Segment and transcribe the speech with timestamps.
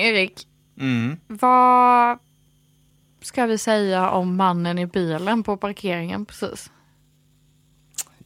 [0.00, 0.46] Erik,
[0.76, 1.16] Mm.
[1.26, 2.18] vad
[3.20, 6.70] ska vi säga om mannen i bilen på parkeringen precis?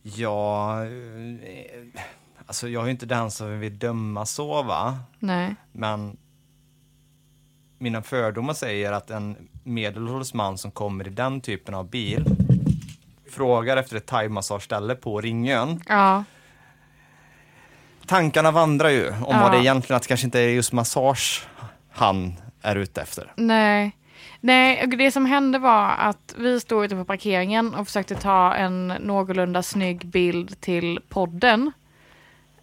[0.03, 0.91] Ja, eh,
[2.47, 4.99] alltså jag är inte den som vill döma så va.
[5.19, 5.55] Nej.
[5.73, 6.17] Men
[7.79, 12.25] mina fördomar säger att en medelålders man som kommer i den typen av bil
[13.31, 15.83] frågar efter ett thaimassageställe på Ringön.
[15.89, 16.25] Ja,
[18.07, 19.41] Tankarna vandrar ju om Ja.
[19.43, 21.47] vad det egentligen, att det kanske inte är just massage
[21.93, 23.33] han är ute efter.
[23.37, 23.97] nej.
[24.41, 28.89] Nej, det som hände var att vi stod ute på parkeringen och försökte ta en
[28.89, 31.73] någorlunda snygg bild till podden.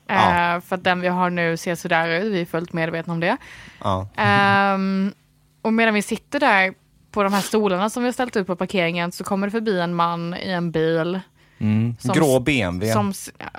[0.07, 0.55] Ja.
[0.55, 3.19] Eh, för att den vi har nu ser sådär ut, vi är fullt medvetna om
[3.19, 3.37] det.
[3.83, 4.07] Ja.
[4.15, 5.13] Ehm,
[5.61, 6.73] och medan vi sitter där
[7.11, 9.79] på de här stolarna som vi har ställt ut på parkeringen så kommer det förbi
[9.79, 11.19] en man i en bil.
[11.61, 11.95] Mm.
[11.99, 12.93] Som- Grå BMW.
[12.93, 13.13] Som,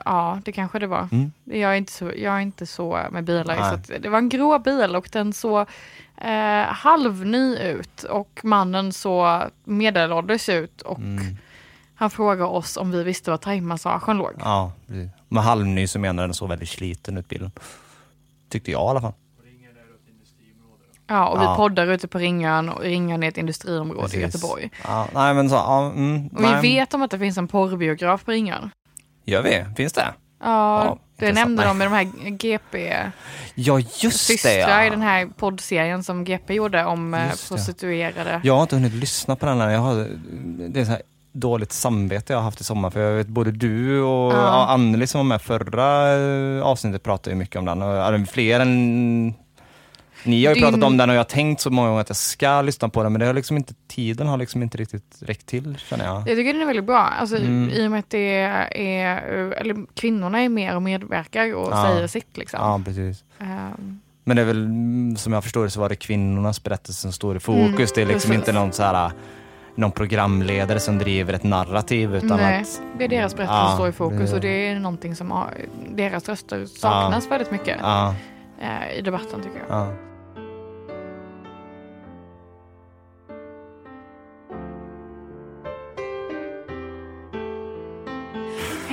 [0.05, 1.09] ja, det kanske det var.
[1.13, 1.33] Mm.
[1.45, 3.45] Jag, är inte så, jag är inte så med bilar.
[3.61, 3.71] Nej.
[3.71, 5.67] Så att det var en grå bil och den såg
[6.17, 11.37] eh, halvny ut och mannen såg medelålders ut och Mm.
[11.95, 14.33] han frågade oss om vi visste var thaimassagen låg.
[14.39, 14.73] Ja.
[15.29, 17.51] Med halvny så menar den så väldigt sliten ut bilen.
[18.49, 19.13] Tyckte jag i alla fall.
[21.13, 21.55] Ja, och vi Ja.
[21.57, 24.21] poddar ute på Ringön och Ringön är ett industriområde i Precis.
[24.23, 24.71] Göteborg.
[24.85, 26.59] Ja, nej men så, ja, mm, Och nej.
[26.63, 28.71] vi vet om att det finns en porrbiograf på Ringön.
[29.25, 29.65] Gör vi?
[29.77, 30.07] Finns det?
[30.41, 32.93] Ja, Ja, det nämnde de i de här GP
[33.55, 34.87] Ja, just det systrar ja.
[34.87, 37.55] i den här poddserien som GP gjorde om eh, Just det.
[37.55, 38.41] prostituerade.
[38.45, 39.71] Jag har inte hunnit lyssna på den här.
[39.71, 40.07] Jag har,
[40.69, 42.91] det är så här dåligt samvete jag har haft i sommar.
[42.91, 44.67] För jag vet både du och Ja.
[44.69, 47.83] Anneli som var med förra eh, avsnittet pratade ju mycket om den.
[47.83, 49.35] Och, fler än
[50.25, 52.17] ni har ju pratat om den och jag har tänkt så många gånger att jag
[52.17, 53.13] ska lyssna på den.
[53.13, 56.17] Men det har liksom inte, tiden har liksom inte riktigt räckt till känner jag.
[56.29, 56.99] Jag tycker den är väldigt bra.
[56.99, 57.71] Alltså, Mm.
[57.71, 58.35] I och med att det
[58.75, 59.21] är,
[59.53, 61.85] eller kvinnorna är med och medverkar och Ja.
[61.89, 62.37] säger sitt.
[62.37, 62.61] Liksom.
[62.63, 63.25] Ja, precis.
[63.39, 67.01] Ehm, Men det är väl, mm, som jag förstår det, så var det kvinnornas berättelse
[67.01, 67.63] som står i fokus.
[67.67, 68.35] Mm, det är liksom precis.
[68.49, 69.11] inte någon så här
[69.75, 73.77] någon programledare som driver ett narrativ utan nej, att det är deras berättelse Ja, som
[73.77, 75.49] står i fokus det- och det är någonting som har,
[75.95, 78.15] deras röster saknas väldigt mycket ja,
[78.61, 79.95] eh, i debatten tycker jag.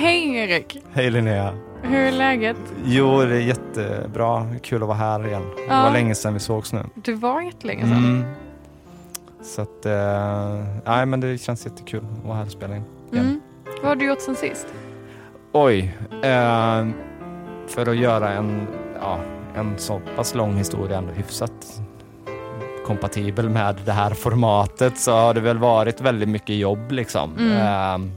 [0.00, 0.78] Hej Erik!
[0.92, 1.54] Hej Linnea.
[1.82, 2.56] Hur är läget?
[2.84, 4.46] Jo, det är jättebra.
[4.62, 5.42] Kul att vara här igen.
[5.56, 5.82] Det Ja.
[5.82, 6.82] var länge sedan vi sågs nu.
[6.94, 7.92] Det var jättelänge sedan.
[7.96, 8.24] Mm.
[9.42, 13.24] Så att, eh, nej men det känns jättekul att vara här och spela in igen.
[13.24, 13.40] Mm.
[13.80, 14.66] Vad har du gjort sen sist?
[15.52, 16.86] Oj, eh,
[17.66, 18.66] för att göra en,
[19.00, 19.18] ja,
[19.56, 21.80] en så pass lång historia ändå hyfsat
[22.86, 27.36] kompatibel med det här formatet så har det väl varit väldigt mycket jobb liksom.
[27.38, 27.52] Mm.
[28.06, 28.12] Eh,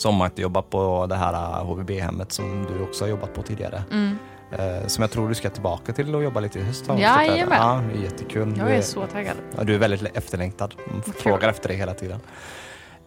[0.00, 3.82] som att jobba på det här HVB-hemmet som du också har jobbat på tidigare.
[3.92, 4.18] Mm.
[4.52, 6.84] Eh, som jag tror du ska tillbaka till och jobba lite i höst.
[6.98, 7.58] Jajamän.
[7.60, 8.54] Ja, det är jättekul.
[8.58, 9.36] Jag Du är så taggad.
[9.56, 10.74] Ja, du är väldigt efterlängtad.
[11.18, 12.20] Frågar efter dig hela tiden.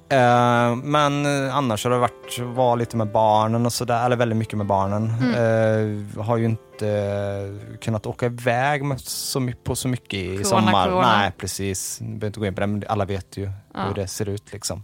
[0.10, 4.38] Eh, men eh, annars har det varit vara lite med barnen och sådär, eller väldigt
[4.38, 5.14] mycket med barnen.
[5.22, 6.06] Mm.
[6.16, 10.44] Eh, har ju inte kunnat åka iväg med så mycket, på så mycket i Corona,
[10.46, 10.86] sommar.
[10.90, 11.18] corona.
[11.18, 12.02] Nej, precis.
[12.02, 13.84] Vi behöver inte gå in på det, men alla vet ju Ja.
[13.88, 14.84] hur det ser ut liksom.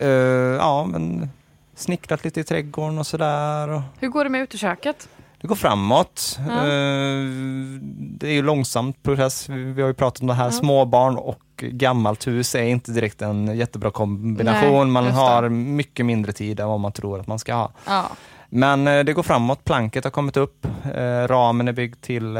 [0.00, 0.08] Eh,
[0.58, 1.30] ja, men
[1.74, 3.82] snickrat lite i trädgården och sådär.
[3.98, 5.08] Hur går det med uteköket?
[5.40, 6.38] det går framåt.
[6.38, 6.44] Eh,
[8.18, 9.48] Det är ju långsamt process.
[9.48, 10.44] Vi har ju pratat om det här.
[10.44, 10.50] Ja.
[10.52, 14.92] Småbarn och gammalt hus är inte direkt en jättebra kombination.
[14.92, 17.70] Nej, man har mycket mindre tid än vad man tror att man ska ha.
[17.86, 18.04] Ja.
[18.48, 19.64] Men eh, det går framåt.
[19.64, 20.66] Planket har kommit upp.
[21.26, 22.36] Ramen är byggd till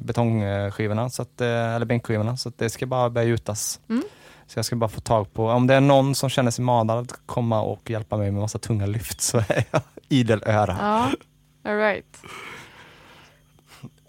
[0.00, 2.36] betongskivorna, så att, eller bänkskivorna.
[2.36, 3.80] Så att det ska bara börja gjutas.
[3.88, 4.02] Mm.
[4.48, 6.98] Så jag ska bara få tag på, om det är någon som känner sig manad
[6.98, 10.76] att komma och hjälpa mig med massa tunga lyft så är jag idel öra.
[10.80, 11.10] Ja,
[11.70, 12.16] all right.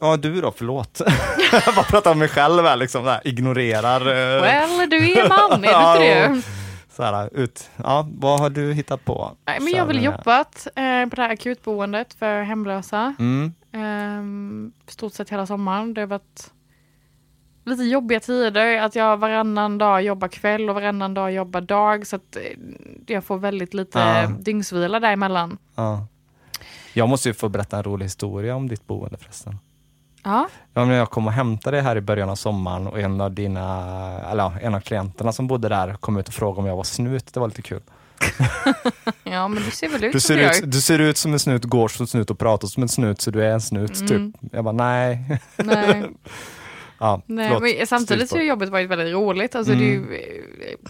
[0.02, 1.02] Ja, du då, förlåt.
[1.66, 4.02] jag bara pratar om mig själv här, liksom, här, ignorerar.
[4.02, 6.42] eh, Well, du är man, är du inte det?
[6.96, 7.70] Så här, ut.
[7.84, 9.32] Ja, vad har du hittat på?
[9.48, 13.16] Nej, men jag har väl jobbat eh, på det här akutboendet för hemlösa.
[13.20, 15.94] Mm, Um, stort sett hela sommaren.
[15.94, 16.52] Det har varit
[17.70, 18.78] lite jobbiga tider.
[18.82, 22.08] Att jag varannan dag jobbar kväll och varannan dag jobbar dag.
[22.08, 22.42] Så att eh,
[23.08, 24.28] jag får väldigt lite Ja.
[24.40, 25.58] dygnsvila däremellan.
[25.76, 26.06] ja.
[26.94, 29.58] Jag måste ju få berätta en rolig historia om ditt boende förresten.
[30.24, 33.32] Ja, Ja, jag kom och hämtade dig här i början av sommaren och en av
[33.32, 33.66] dina,
[34.32, 37.34] eller en av klienterna som bodde där kom ut och frågade om jag var snut.
[37.34, 37.82] Det var lite kul.
[39.24, 41.34] ja men du ser väl ut Du som ser, jag ut, du ser ut som
[41.34, 43.62] en snut, går som en snut och pratar som en snut så du är en
[43.62, 44.08] snut Mm.
[44.34, 44.42] typ.
[44.54, 45.40] Jag bara nej.
[45.58, 46.04] Nej,
[47.00, 47.76] ja, nej förlåt.
[47.78, 49.56] men samtidigt så har jobbet varit väldigt roligt.
[49.56, 50.12] Alltså, det är ju, Mm.
[50.14, 50.90] eh,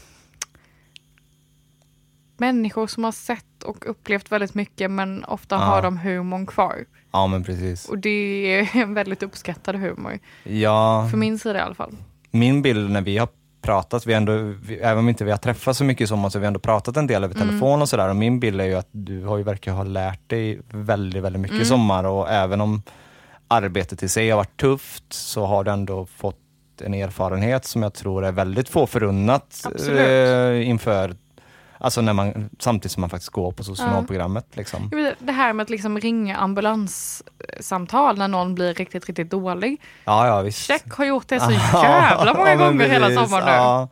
[2.37, 5.59] människor som har sett och upplevt väldigt mycket men ofta Ja.
[5.61, 6.85] har de humorn kvar.
[7.11, 7.89] Ja men precis.
[7.89, 10.19] Och det är en väldigt uppskattad humor.
[10.43, 11.95] Ja, För min sida i alla fall.
[12.31, 13.27] min bild när vi har
[13.61, 14.33] pratat, vi ändå,
[14.63, 16.59] vi, även om inte vi har träffats så mycket i sommar så har vi ändå
[16.59, 17.47] pratat en del över Mm.
[17.47, 20.29] telefon och sådär och min bild är ju att du har ju verkar ha lärt
[20.29, 21.61] dig väldigt, väldigt mycket Mm.
[21.63, 22.81] i sommar och även om
[23.51, 26.35] arbetet i sig har varit tufft så har du ändå fått
[26.81, 31.15] en erfarenhet som jag tror är väldigt få förunnat eh, inför,
[31.77, 34.89] alltså när man, samtidigt som man faktiskt går på socionomprogrammet liksom.
[34.91, 39.81] Jag vet, Det här med att liksom ringa ambulanssamtal när någon blir riktigt, riktigt dålig.
[40.05, 40.67] Ja, ja visst.
[40.67, 43.45] Check har gjort det så jävla många Ja, gånger hela sommaren
[43.81, 43.87] nu.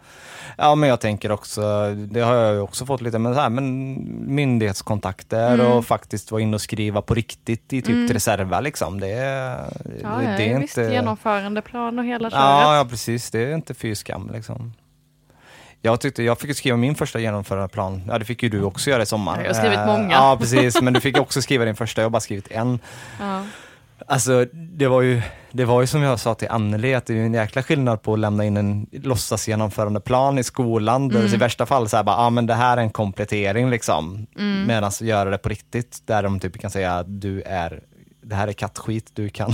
[0.57, 0.75] Ja.
[0.75, 3.95] men jag tänker också, det har jag ju också fått lite, men, så här, men
[4.35, 5.67] myndighetskontakter Mm.
[5.71, 8.07] och faktiskt vara inne och skriva på riktigt i typ Mm.
[8.07, 8.99] reserva liksom.
[8.99, 10.93] Det, Ja, det, ja, det är visst, inte...
[10.93, 12.41] genomförandeplan och hela köret.
[12.43, 13.31] Ja, ja, precis.
[13.31, 14.73] Det är inte fy skam liksom.
[15.81, 18.01] Jag, tyckte, jag fick skriva min första genomförandeplan.
[18.07, 19.35] Ja, det fick ju du också göra i sommar.
[19.37, 20.11] Ja, jag har skrivit Eh, många.
[20.13, 20.81] Ja, precis.
[20.81, 22.01] Men du fick också skriva din första.
[22.01, 22.79] Jag har bara skrivit en.
[23.19, 23.43] Ja.
[24.05, 25.21] Alltså det var ju,
[25.51, 28.13] det var ju som jag sa till Anneli att det är en jäkla skillnad på
[28.13, 31.29] att lämna in en låtsas genomförandeplan i skolan där Mm.
[31.31, 34.27] det i värsta fall så här bara, ah, men det här är en komplettering liksom.
[34.39, 34.67] Mm.
[34.67, 37.83] Medan göra det på riktigt där de typ kan säga att du är,
[38.21, 39.53] det här är kattskit, du kan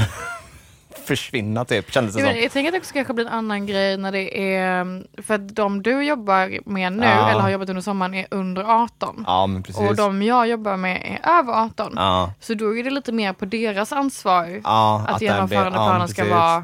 [1.03, 2.41] försvinna typ, kändes det Jag, som.
[2.43, 5.55] jag tänker att det också kanske blir en annan grej när det är, för att
[5.55, 7.29] de du jobbar med nu, Ja.
[7.29, 9.23] eller har jobbat under sommaren, är under 18.
[9.27, 9.89] Ja men precis.
[9.89, 11.93] Och de jag jobbar med är över 18.
[11.95, 16.07] ja, Så då är det lite mer på deras ansvar ja, att blir- genomförandeplanen ja,
[16.07, 16.63] ska vara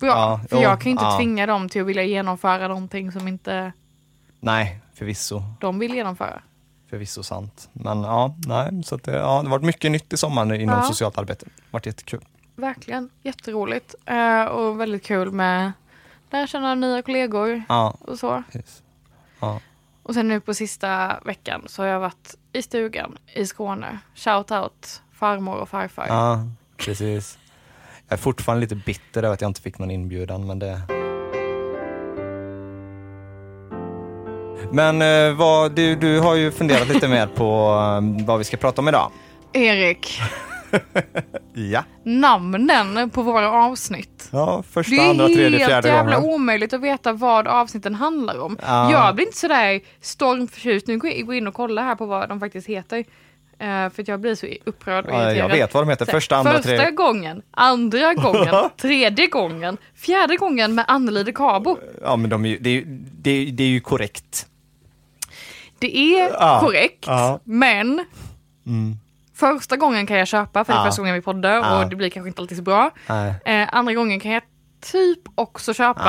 [0.00, 0.08] bra.
[0.08, 1.16] Ja, för jo, jag kan inte ja.
[1.16, 3.72] tvinga dem till att vilja genomföra någonting som inte
[4.40, 5.42] Nej, förvisso.
[5.60, 6.42] de vill genomföra.
[6.90, 7.68] Förvisso sant.
[7.72, 10.76] Men ja, nej, så att det, ja, det har varit mycket nytt i sommar inom
[10.76, 10.82] Ja.
[10.82, 11.44] socialt arbete.
[11.46, 12.20] Det har varit jättekul.
[12.58, 13.94] Verkligen, jätteroligt.
[14.06, 15.72] Eh, och väldigt kul med
[16.30, 18.42] lära känna nya kollegor Ja, och så.
[18.52, 18.82] precis.
[19.40, 19.60] Ja.
[20.02, 23.98] Och sen nu på sista veckan så har jag varit i stugan i Skåne.
[24.14, 26.06] Shout out farmor och farfar.
[26.08, 26.40] Ja,
[26.76, 27.38] precis.
[28.08, 30.80] Jag är fortfarande lite bitter över att jag inte fick någon inbjudan, men det...
[34.72, 37.44] Men eh, vad, du, du har ju funderat lite mer på
[38.20, 39.10] eh, vad vi ska prata om idag.
[39.52, 40.20] Erik,
[41.54, 41.84] Ja.
[42.02, 44.28] namnen på våra avsnitt.
[44.32, 46.30] Ja, första, Det är andra, tredje, helt fjärde jävla gången.
[46.34, 48.58] omöjligt att veta vad avsnitten handlar om.
[48.62, 48.90] Ja.
[48.92, 50.86] Jag blir inte sådär stormförtjust.
[50.86, 52.98] Nu går jag in och kollar här på vad de faktiskt heter.
[53.60, 55.50] Eh, för jag blir så upprörd och Ja, jag irriterad.
[55.50, 56.04] vet vad de heter.
[56.06, 56.90] Första, andra, första tredje.
[56.90, 61.78] gången, andra gången, tredje gången, fjärde gången med Anneli de Cabo.
[62.02, 62.82] Ja, men de är ju, det, är,
[63.22, 64.46] det, är, det är ju korrekt.
[65.78, 66.60] Det är Ja.
[66.64, 67.40] korrekt, Ja.
[67.44, 68.04] men
[68.66, 68.96] Mm.
[69.38, 72.10] Första gången kan jag köpa för det är första gången vi poddar och det blir
[72.10, 72.90] kanske inte alltid så bra.
[73.44, 74.42] Eh, andra gången kan jag
[74.80, 76.02] typ också köpa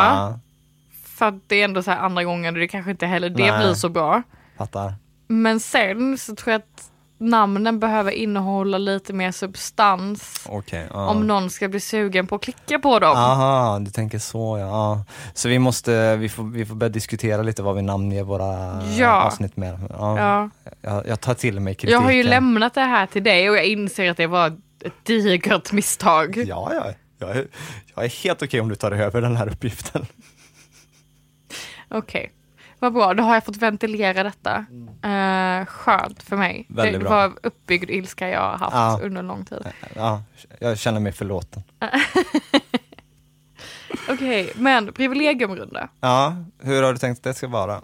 [1.06, 3.52] för att det är ändå så här andra gången och det kanske inte heller det
[3.52, 3.60] Nej.
[3.60, 4.24] blir så bra.
[4.58, 4.94] fattar.
[5.28, 10.88] Men sen så tror jag att namnen behöver innehålla lite mer substans Okej.
[10.90, 11.08] ja.
[11.08, 13.18] om någon ska bli sugen på att klicka på dem.
[13.18, 14.66] Aha, du tänker så ja.
[14.68, 15.06] ja.
[15.34, 19.22] Så vi måste, vi får, vi får börja diskutera lite vad vi namnger våra Ja.
[19.24, 19.80] avsnitt med.
[19.90, 20.50] Ja, Ja.
[20.82, 21.92] Jag, jag tar till mig kritiken.
[21.94, 24.48] Jag har ju lämnat det här till dig och jag inser att det var
[24.86, 26.38] ett digert misstag.
[26.38, 26.86] Ja, ja.
[27.22, 27.48] Jag är,
[27.96, 30.06] jag är helt okej om du tar över den här uppgiften.
[31.90, 32.32] Okej,
[32.80, 33.14] vad bra.
[33.14, 34.66] Då har jag fått ventilera detta.
[35.04, 36.54] Eh, skönt för mig.
[36.70, 36.76] Mm.
[36.76, 37.10] Väldigt det bra.
[37.28, 39.06] var uppbyggd ilska jag har haft Ja.
[39.06, 39.68] under lång tid.
[39.96, 40.24] Ja,
[40.60, 41.64] jag känner mig förlåten.
[44.10, 45.90] Okej, men privilegiumrunda.
[46.02, 47.82] Ja, hur har du tänkt att det ska vara?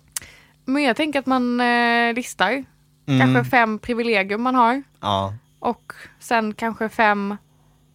[0.66, 2.64] Men jag tänker att man eh, listar
[3.08, 3.20] Mm.
[3.34, 7.38] kanske fem privilegium man har Ja, och sen kanske fem,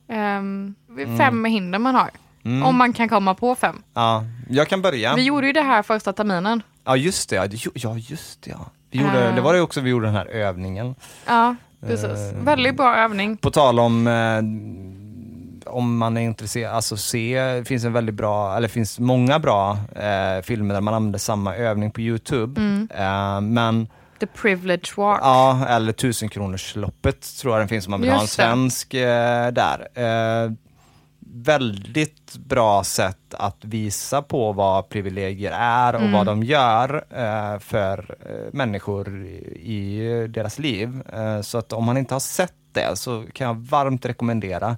[0.08, 0.74] ehm,
[1.18, 2.10] fem hinder man har.
[2.44, 2.62] Mm.
[2.62, 3.82] Om man kan komma på fem.
[3.94, 4.24] ja.
[4.50, 5.14] Jag kan börja.
[5.14, 6.62] Vi gjorde ju det här första terminen.
[6.90, 7.36] Ja, just det.
[7.74, 8.50] Ja, just det.
[8.50, 8.66] Ja.
[8.90, 9.34] Vi gjorde, Eh.
[9.34, 10.94] Det var det också vi gjorde den här övningen.
[11.26, 11.54] Ja,
[11.86, 12.04] precis.
[12.04, 12.38] Eh.
[12.44, 13.36] Väldigt bra övning.
[13.36, 14.38] På tal om eh,
[15.74, 19.78] om man är intresserad, alltså se, det finns en väldigt bra, eller finns många bra
[19.96, 22.60] eh, filmer där man använder samma övning på Youtube.
[22.60, 22.88] Mm.
[22.94, 23.88] Eh, men
[24.20, 25.18] The privilege walk.
[25.22, 28.42] Ja, eller tusenkronorsloppet tror jag den finns om man vill ha en Just det.
[28.42, 29.88] svensk eh, där.
[29.94, 30.50] Eh,
[31.32, 36.12] väldigt bra sätt att visa på vad privilegier är och Mm.
[36.12, 39.28] vad de gör eh, för eh, människor i,
[39.62, 41.02] i deras liv.
[41.12, 44.76] Eh, så att om man inte har sett det så kan jag varmt rekommendera.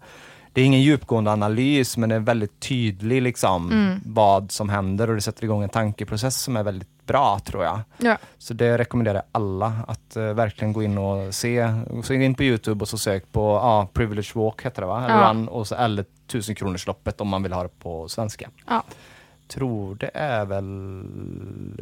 [0.52, 4.00] Det är ingen djupgående analys men det är väldigt tydlig liksom Mm.
[4.06, 7.80] vad som händer och det sätter igång en tankeprocess som är väldigt bra tror jag.
[7.98, 8.18] Ja.
[8.38, 11.68] Så det rekommenderar jag alla att eh, verkligen gå in och se.
[12.04, 15.04] Så in på Youtube och så sök på ja, Privilege Walk heter det va?
[15.08, 15.30] Ja.
[15.30, 18.50] Run och så, eller tusenkronorsloppet om man vill ha det på svenska.
[18.68, 18.82] Ja.
[19.48, 21.04] tror det är väl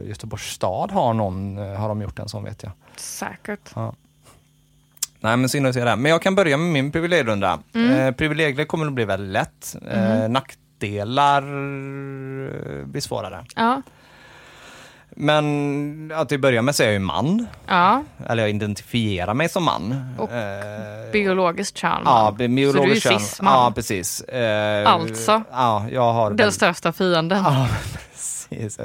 [0.08, 2.72] Göteborgs stad har någon, eh, har de gjort en sån vet jag.
[2.96, 3.74] Säkert.
[5.20, 5.96] Nej men synd att se det.
[5.96, 7.58] Men jag kan börja med min privilegierunda.
[7.74, 7.90] Mm.
[7.90, 9.76] Eh, privilegier kommer att bli väldigt lätt.
[9.90, 13.44] Eh, nackdelar eh, blir svårare.
[13.56, 13.82] Ja.
[15.16, 17.46] Men att till att börja med så är jag ju man.
[17.66, 18.02] Ja.
[18.28, 20.14] Eller jag identifierar mig som man.
[20.18, 22.02] Och Eh, Biologiskt kön.
[22.04, 23.20] Ja, biologiskt Så du är kön.
[23.20, 23.52] cis-man.
[23.52, 24.20] Ja, precis.
[24.20, 25.42] Eh, Alltså.
[25.52, 26.28] Ja, jag har...
[26.30, 27.42] Den väl- största fienden.
[27.44, 27.68] Ja,
[28.10, 28.78] precis.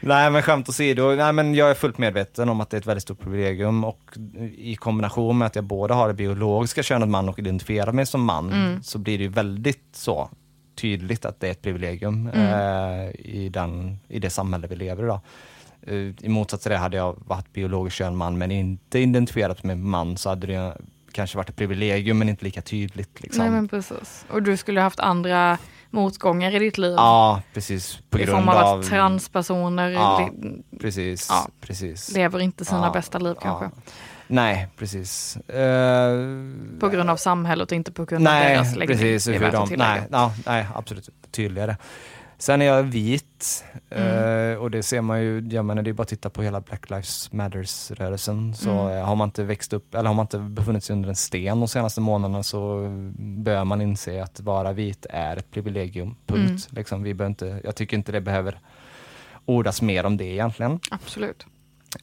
[0.00, 2.86] Nej men skämt åsido, nej men jag är fullt medveten om att det är ett
[2.86, 4.00] väldigt stort privilegium och
[4.56, 8.24] i kombination med att jag både har det biologiska könet man och identifierar mig som
[8.24, 8.82] man Mm.
[8.82, 10.30] så blir det ju väldigt så
[10.74, 12.46] tydligt att det är ett privilegium Mm.
[12.46, 15.20] eh, i, den, i det samhälle vi lever i idag.
[15.86, 19.76] Eh, I motsats till det hade jag varit biologiskt kön man men inte identifierat mig
[19.76, 20.76] med man så hade det
[21.12, 23.20] kanske varit ett privilegium men inte lika tydligt.
[23.22, 23.42] Liksom.
[23.42, 24.24] Nej men precis.
[24.30, 25.58] Och du skulle haft andra
[25.90, 26.94] motgångar i ditt liv.
[26.96, 27.98] Ja, precis.
[28.10, 28.78] På I grund form av av...
[28.80, 30.30] att transpersoner Ja.
[30.80, 31.48] Precis, Ja.
[31.60, 32.14] precis.
[32.14, 33.70] lever inte sina Ja, bästa liv kanske.
[34.26, 35.36] Nej, precis.
[35.36, 36.18] Eh,
[36.80, 38.98] På grund av samhället och inte på grund av nej, deras läggning.
[38.98, 39.28] precis.
[39.28, 41.76] Hur de, nej, ja, nej, absolut tydligare.
[42.38, 44.52] Sen är jag vit Mm.
[44.52, 46.60] eh, och det ser man ju, jag menar det är bara att titta på hela
[46.60, 48.54] Black Lives Matters-rörelsen.
[48.54, 48.98] Så Mm.
[48.98, 51.60] eh, har man inte växt upp, eller har man inte befunnit sig under en sten
[51.60, 52.86] de senaste månaderna så
[53.18, 56.48] bör man inse att vara vit är ett privilegium, punkt.
[56.48, 56.58] Mm.
[56.70, 58.58] Liksom, vi inte, jag tycker inte det behöver
[59.44, 60.80] ordas mer om det egentligen.
[60.90, 61.46] Absolut.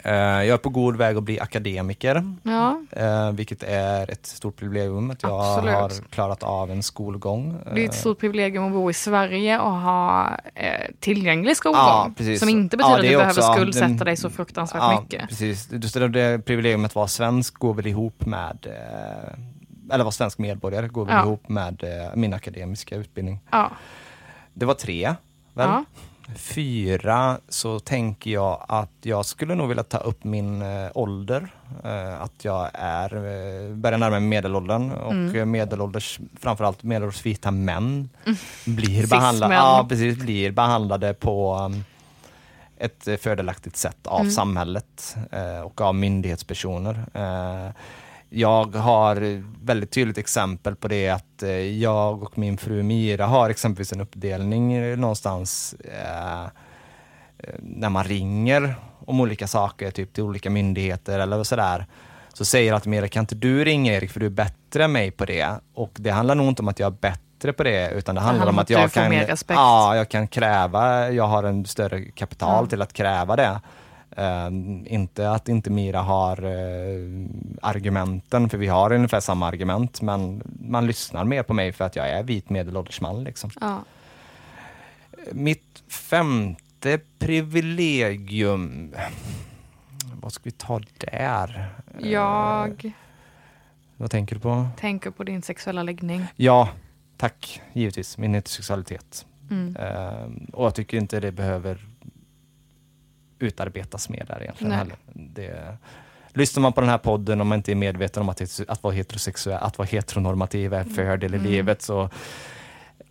[0.03, 4.55] Eh, jag är på god väg att bli akademiker, Ja, eh, vilket är ett stort
[4.55, 5.73] privilegium att jag Absolut.
[5.75, 7.57] har klarat av en skolgång.
[7.63, 12.15] det är Eh, ett stort privilegium att bo i Sverige och ha eh, tillgänglig skolgång.
[12.17, 14.81] Ja, som inte Ja, betyder det att du är behöver också- skuldsätta dig så fruktansvärt
[14.81, 15.29] ja, mycket.
[15.29, 20.11] Precis, Just det, det privilegium att vara svensk går väl ihop med, eh, eller vara
[20.11, 21.23] svensk medborgare går väl Ja.
[21.23, 23.39] ihop med eh, min akademiska utbildning.
[23.51, 23.71] Ja.
[24.53, 25.15] Det var tre,
[25.53, 25.69] väl?
[26.35, 31.47] Fyra så tänker jag att jag skulle nog vilja ta upp min eh, ålder.
[31.83, 35.35] Eh, att jag är, eh, börjar närma mig medelåldern och Mm.
[35.35, 38.09] eh, medelålders, framförallt medelålders vita män
[38.65, 39.09] blir, Cis-män.
[39.09, 41.83] behandlade, ja, precis, blir behandlade på um,
[42.77, 44.31] ett eh, fördelaktigt sätt av Mm.
[44.31, 47.05] samhället eh, och av myndighetspersoner.
[48.33, 51.49] Jag har väldigt tydligt exempel på det att eh,
[51.81, 56.49] jag och min fru Mira har exempelvis en uppdelning någonstans eh, eh,
[57.59, 61.85] när man ringer om olika saker, typ till olika myndigheter eller sådär.
[62.33, 65.11] Så säger att Mira, kan inte du ringa Erik för du är bättre än mig
[65.11, 65.49] på det?
[65.73, 68.47] Och det handlar nog inte om att jag är bättre på det utan det handlar
[68.47, 69.13] om att, jag kan,
[69.47, 72.69] ja, jag kan kräva, jag har en större kapital Ja.
[72.69, 73.59] till att kräva det.
[74.17, 77.27] Ehm, inte att inte Mira har eh,
[77.61, 81.95] argumenten, för vi har ungefär samma argument, men man lyssnar mer på mig för att
[81.95, 83.23] jag är vit medelålders man.
[83.23, 83.49] Liksom.
[83.61, 83.83] Ja.
[85.31, 88.93] Mitt femte privilegium,
[90.21, 91.69] vad ska vi ta där?
[91.99, 92.93] Eh, Jag
[93.97, 94.67] vad tänker du på?
[94.77, 96.25] tänker på din sexuella läggning.
[96.35, 96.69] Ja,
[97.17, 99.25] tack, givetvis, min heterosexualitet.
[99.51, 99.75] Mm.
[99.79, 101.85] Ehm, och jag tycker inte det behöver
[103.41, 104.77] utarbetas mer där egentligen Nej.
[104.77, 104.95] heller.
[105.13, 105.77] Det,
[106.33, 108.93] lyssnar man på den här podden och man inte är medveten om att, att vara
[108.93, 111.51] heterosexuell, att vara heteronormativ är en fördel i Mm.
[111.51, 112.09] livet så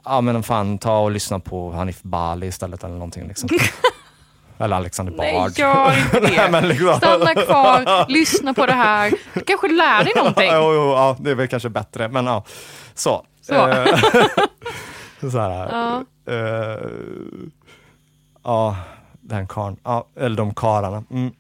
[0.05, 3.49] ja men fan ta och lyssna på Hanif Bali istället eller någonting liksom.
[4.59, 5.59] eller Alexander Nej, Bard.
[5.59, 6.49] gör inte det.
[6.51, 6.95] Nej, liksom.
[6.97, 9.13] Stanna kvar, lyssna på det här.
[9.35, 10.51] Du kanske lär dig någonting.
[10.53, 12.45] jo, jo, ja, det är väl kanske bättre, men ja.
[12.95, 13.27] Så.
[13.41, 13.69] Så.
[13.69, 13.87] Eh,
[15.31, 15.69] så här.
[15.73, 16.05] Ja.
[16.33, 16.79] eh,
[18.45, 18.77] ja,
[19.31, 19.77] den karln.
[19.85, 21.05] Ja, eller de karlarna.
[21.11, 21.33] Mm.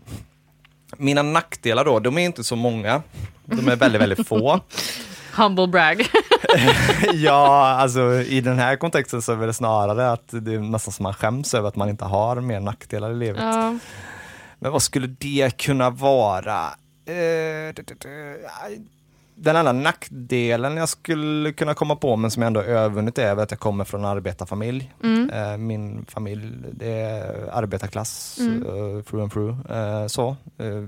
[0.96, 3.02] Mina nackdelar då, de är inte så många.
[3.44, 4.60] De är väldigt, väldigt få.
[5.36, 6.02] Humble brag.
[7.14, 11.02] ja, alltså i den här kontexten så är det snarare att det är nästan som
[11.02, 13.42] man skäms över att man inte har mer nackdelar i livet.
[13.42, 13.78] Ja.
[14.58, 16.64] Men vad skulle det kunna vara?
[17.06, 17.74] Eh.
[19.42, 23.50] Den enda nackdelen jag skulle kunna komma på, men som jag ändå övervunnit, är att
[23.50, 24.92] jag kommer från en arbetarfamilj.
[25.02, 25.30] Mm.
[25.30, 28.62] Eh, Min familj, det är arbetarklass, Mm.
[28.62, 29.70] eh, through and through.
[29.72, 30.36] Eh, Så.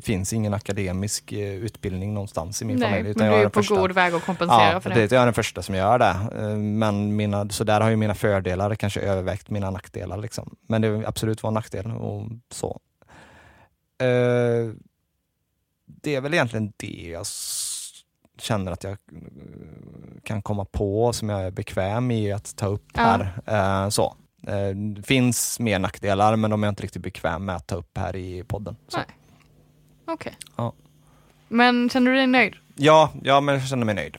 [0.03, 3.03] Finns ingen akademisk utbildning någonstans i min Nej, familj.
[3.03, 3.75] men utan du jag är den på första.
[3.75, 5.07] god väg att kompensera Ja, för det.
[5.07, 5.13] det.
[5.15, 6.17] jag är den första som gör det.
[6.57, 10.17] Men mina, så där har ju mina fördelar kanske övervägt mina nackdelar.
[10.17, 10.57] Liksom.
[10.69, 12.81] Men det är absolut var en nackdel och så.
[16.03, 17.27] Det är väl egentligen det jag
[18.39, 18.99] känner att jag eh,
[20.25, 23.01] kan komma på som jag är bekväm i att ta upp Ja.
[23.03, 23.85] här.
[23.85, 24.17] Eh, Så.
[24.47, 27.75] Eh, Det finns mer nackdelar men de är jag inte riktigt bekväm med att ta
[27.77, 28.77] upp här i podden.
[30.07, 30.37] Okej.
[30.57, 30.73] Ja.
[31.49, 32.55] Men känner du dig nöjd?
[32.75, 34.17] Ja, ja, men jag känner mig nöjd.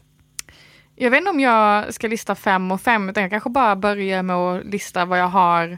[0.96, 4.24] Jag vet inte om jag ska lista fem och fem, utan jag kanske bara börjar
[4.24, 5.78] med att lista vad jag har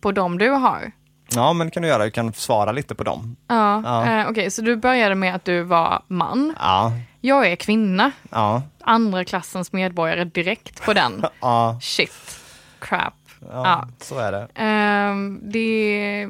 [0.00, 0.92] på dem du har.
[1.34, 2.04] Ja, men det kan du göra.
[2.04, 3.36] Du kan svara lite på dem.
[3.48, 4.20] Ja, Ja.
[4.20, 6.54] Eh, okej, så du började med att du var man.
[6.60, 6.92] Ja,
[7.24, 11.24] Jag är kvinna, ja, andra klassens medborgare direkt på den.
[11.40, 12.38] ja, Shit,
[12.78, 13.14] crap.
[13.40, 13.88] ja, Ja.
[14.00, 14.48] så är det.
[14.54, 16.28] Ehm, det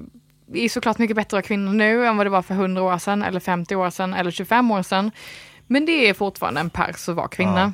[0.54, 3.22] är såklart mycket bättre att kvinna nu än vad det var för 100 år sedan,
[3.22, 5.10] eller 50 år sedan, eller 25 år sedan.
[5.66, 7.72] Men det är fortfarande en pers att vara kvinna.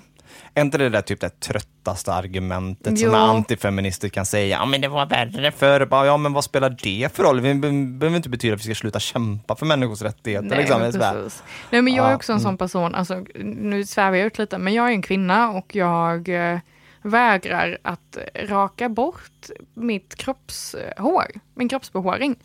[0.55, 3.11] Är inte det där typ det tröttaste argumentet Jo.
[3.11, 4.59] som antifeminister kan säga?
[4.59, 5.89] Ja, men det var värre förr.
[5.91, 7.43] Ja, men vad spelar det för roll?
[7.43, 10.49] Det behöver inte betyda att vi ska sluta kämpa för människors rättigheter.
[10.49, 10.81] Nej, liksom.
[10.81, 11.31] men.
[11.71, 12.45] Nej, men jag är också en mm.
[12.45, 16.29] sån person, alltså, nu svävar jag ut lite, men jag är en kvinna och jag
[16.29, 16.59] eh,
[17.03, 22.37] vägrar att raka bort mitt kroppshår, min kroppsbehåring.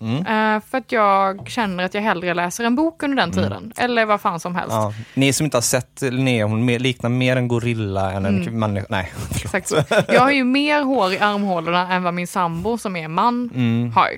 [0.00, 0.16] Mm.
[0.56, 4.06] Eh, för att jag känner att jag hellre läser en bok under den tiden, eller
[4.06, 4.72] vad fan som helst.
[4.72, 4.92] Ja.
[5.14, 8.58] Ni som inte har sett Linnea, hon liknar mer en gorilla än en Mm.
[8.60, 8.86] människa.
[8.90, 9.12] Nej,
[9.52, 9.92] Exakt.
[10.08, 13.92] Jag har ju mer hår i armhålorna än vad min sambo som är man Mm.
[13.92, 14.08] har.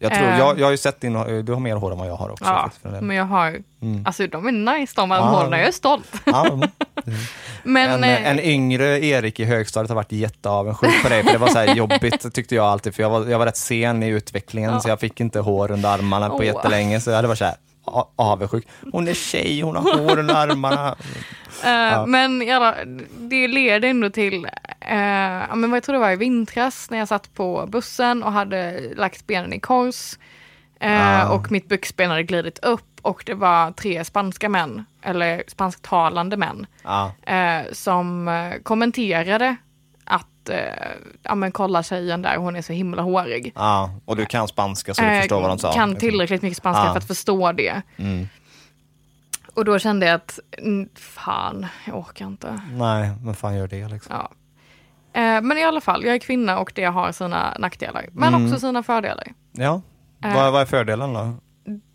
[0.00, 0.38] Jag, tror, Eh.
[0.38, 2.44] jag, jag har ju sett din, du har mer hår än vad jag har också.
[2.44, 4.06] Ja, faktiskt, men jag har, Mm.
[4.06, 6.06] alltså de är nice de armhålorna, jag är stolt.
[6.24, 6.68] Ja, mm.
[7.62, 11.38] Men en, eh, en yngre Erik i högstadiet har varit jätteavundsjuk på dig, för det
[11.38, 14.08] var så här jobbigt tyckte jag alltid, för jag var, jag var rätt sen i
[14.08, 14.80] utvecklingen, Ja.
[14.80, 16.44] så jag fick inte hår under armarna på Åh.
[16.44, 17.54] jättelänge, så hade varit så här
[18.16, 18.68] avundsjuk.
[18.92, 20.96] Hon är tjej, hon har hår under armarna.
[21.64, 22.74] Eh, Men ja,
[23.18, 24.46] det leder ändå till,
[24.80, 28.32] ja, men vad jag tror det var i vintras när jag satt på bussen och
[28.32, 30.14] hade lagt benen i kors.
[30.80, 31.28] eh, Ah.
[31.34, 36.66] Och mitt byxben hade glidit upp och det var tre spanska män, eller spansktalande män,
[36.82, 38.30] Ja, eh, som
[38.62, 39.56] kommenterade
[40.52, 40.88] att, eh,
[41.22, 43.52] ja men kolla tjejen där, hon är så himla hårig.
[43.54, 45.72] ja, och du kan spanska så du Eh, förstår vad de sa.
[45.72, 46.90] Kan tillräckligt mycket spanska Ah.
[46.92, 47.82] för att förstå det.
[47.96, 48.28] Mm.
[49.54, 52.60] Och då kände jag att, mm, fan, jag orkar inte.
[52.72, 54.16] Nej, men fan gör det liksom.
[54.16, 54.30] Ja.
[55.20, 58.06] Eh, men i alla fall, jag är kvinna och det har sina nackdelar.
[58.12, 58.44] Men Mm.
[58.46, 59.26] också sina fördelar.
[59.52, 59.80] Ja,
[60.24, 60.34] Eh.
[60.34, 61.34] vad, vad är fördelen då?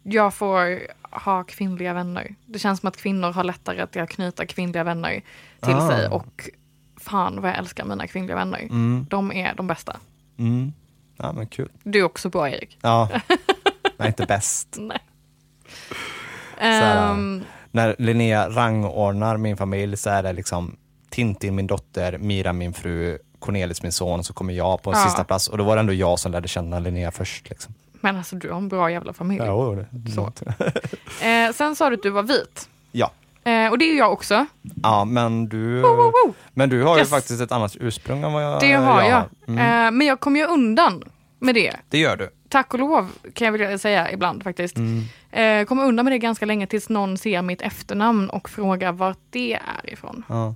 [0.04, 0.80] Jag får
[1.26, 2.36] ha kvinnliga vänner.
[2.46, 5.22] Det känns som att kvinnor har lättare att knyta kvinnliga vänner
[5.62, 5.88] till Ah.
[5.90, 6.08] sig.
[6.08, 6.50] Och
[7.02, 8.60] fan vad jag älskar mina kvinnliga vänner.
[8.60, 9.06] Mm.
[9.10, 9.98] De är de bästa.
[10.38, 10.74] Mm.
[11.18, 11.70] Ja, men kul.
[11.84, 12.78] Du är också bra Erik.
[12.82, 13.10] Ja,
[13.98, 14.76] nej inte bäst.
[14.80, 15.00] Nej.
[16.58, 20.76] här, Ehm, när Linnea rangordnar min familj så är det liksom
[21.10, 24.96] Tintin min dotter, Mira min fru, Cornelis min son, så kommer jag på Ja.
[24.96, 25.48] sista plats.
[25.48, 27.50] Och då var det ändå jag som lärde känna Linnea först.
[27.50, 27.74] Liksom.
[28.04, 29.44] men alltså du har en bra jävla familj.
[29.44, 30.12] Ja, det.
[30.12, 30.32] Så.
[31.26, 32.70] Eh, sen sa du att du var vit.
[32.92, 33.12] Ja.
[33.44, 34.46] Eh, och det är jag också.
[34.84, 36.34] ja, men du, Woo, woo, woo.
[36.54, 37.08] men du har Yes.
[37.08, 39.24] ju faktiskt ett annat ursprung än vad jag Det har jag.
[39.48, 39.86] Mm.
[39.86, 41.04] Eh, men jag kommer ju undan
[41.40, 41.76] med det.
[41.90, 42.30] Det gör du.
[42.50, 44.78] Tack och lov kan jag vilja säga ibland faktiskt.
[44.78, 45.04] Mm.
[45.32, 49.20] Eh, kommer undan med det ganska länge tills någon ser mitt efternamn och frågar vart
[49.30, 50.24] det är ifrån.
[50.30, 50.56] Ja.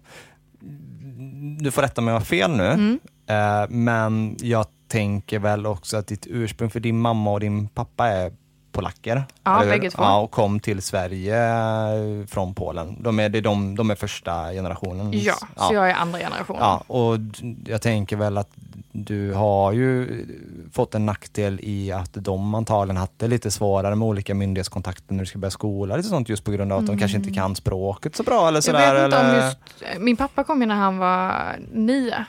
[1.59, 2.99] Du får rätta mig om jag har fel nu, Mm.
[3.29, 8.07] eh, men jag tänker väl också att ditt ursprung, för din mamma och din pappa
[8.07, 8.31] är
[8.75, 9.23] polacker.
[9.43, 10.03] Ja, bägge två.
[10.03, 12.97] Ja, och kom till Sverige eh, från Polen.
[13.03, 15.09] De är, det är de, de är första generationen.
[15.13, 16.61] Ja, så jag är andra generationen.
[16.61, 17.17] Ja, och
[17.65, 18.49] jag tänker väl att
[18.91, 20.25] du har ju
[20.73, 25.19] fått en nackdel i att de antagligen haft det lite svårare med olika myndighetskontakter när
[25.23, 27.55] du ska börja skola, lite sånt just på grund av att de kanske inte kan
[27.55, 28.55] språket så bra eller Mm.
[28.55, 28.93] jag sådär.
[28.93, 29.39] vet inte eller...
[29.39, 29.57] om just,
[30.01, 32.25] min pappa kom ju när han var nio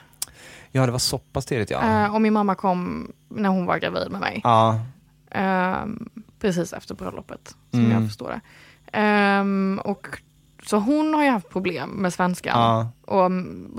[0.72, 2.04] Ja, det var så pass tidigt ja.
[2.04, 4.40] eh, och min mamma kom när hon var gravid med mig.
[4.44, 4.80] Ja,
[5.30, 6.08] Ehm,
[6.40, 7.92] precis efter bröllopet, som Mm.
[7.92, 8.40] jag förstår det.
[8.98, 10.06] Ehm, och,
[10.62, 13.30] så hon har ju haft problem med svenskan ja, och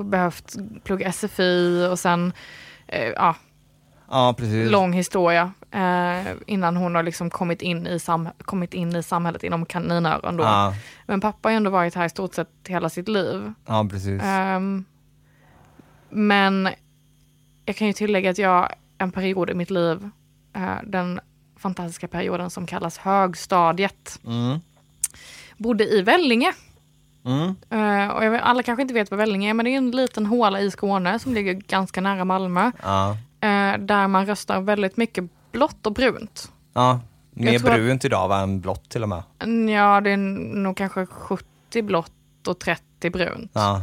[0.05, 2.33] behövt plugga SFI och sen,
[2.87, 3.35] eh, ja,
[4.09, 4.35] ja
[4.69, 9.43] lång historia eh, innan hon har liksom kommit in i, sam- kommit in i samhället
[9.43, 10.43] inom kaninöron då.
[10.43, 10.73] Ja,
[11.05, 13.53] Men pappa har ju ändå varit här i stort sett hela sitt liv.
[13.65, 14.21] ja, precis.
[14.23, 14.85] Ehm,
[16.09, 16.69] men
[17.65, 20.09] jag kan ju tillägga att jag en period i mitt liv,
[20.53, 21.19] eh, den
[21.57, 24.59] fantastiska perioden som kallas högstadiet, Mm.
[25.57, 26.53] bodde i Vellinge.
[27.25, 27.55] Mm.
[27.69, 30.25] Eh, och vet, alla kanske inte vet vad Vellinge är, men det är en liten
[30.25, 32.71] håla i Skåne som ligger ganska nära Malmö.
[32.83, 33.11] Ja.
[33.41, 36.51] eh, där man röstar väldigt mycket blått och brunt.
[36.73, 36.99] ja,
[37.31, 39.23] mer tror att- brunt idag va, än blått till och med.
[39.75, 40.17] Ja, det är
[40.57, 43.51] nog kanske 70 blått och 30 brunt.
[43.53, 43.81] Ja.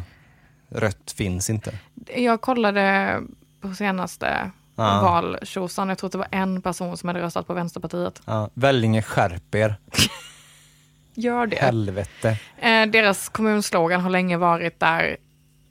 [0.69, 1.79] Rött finns inte.
[2.17, 3.21] Jag kollade
[3.61, 5.01] på senaste Ja.
[5.03, 8.23] valtjosan, jag tror att det var en person som hade röstat på Vänsterpartiet.
[8.25, 8.51] Ja.
[8.55, 9.77] Vellinge skärper.
[11.15, 11.57] Gör det.
[11.57, 12.39] Helvete.
[12.59, 15.17] Eh, deras kommunslogan har länge varit där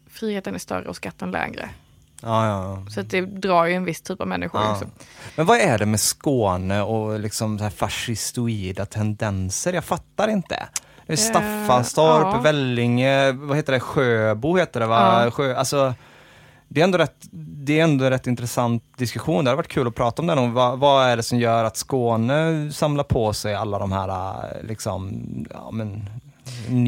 [0.09, 1.69] friheten är större och skatten lägre.
[2.21, 2.85] Ja, ja.
[2.89, 4.71] Så att det drar ju en viss typ av människor Ja.
[4.71, 4.85] också.
[5.35, 9.73] Men vad är det med Skåne och liksom så här fascistoida tendenser?
[9.73, 10.67] Jag fattar inte.
[11.07, 12.39] Är Staffanstorp, ja.
[12.41, 15.23] Vellinge, vad heter det, Sjöbo heter det va?
[15.23, 15.31] Ja.
[15.31, 15.93] Sjö, alltså,
[16.67, 19.43] det är ändå rätt, det är ändå rätt intressant diskussion.
[19.43, 20.37] Det hade varit kul att prata om den.
[20.37, 24.09] Om vad, vad är det som gör att Skåne samlar på sig alla de här
[24.09, 26.09] eh, liksom, ja, men,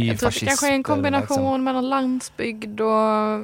[0.08, 1.64] jag tror det kanske är en kombination liksom.
[1.64, 3.40] mellan landsbygd och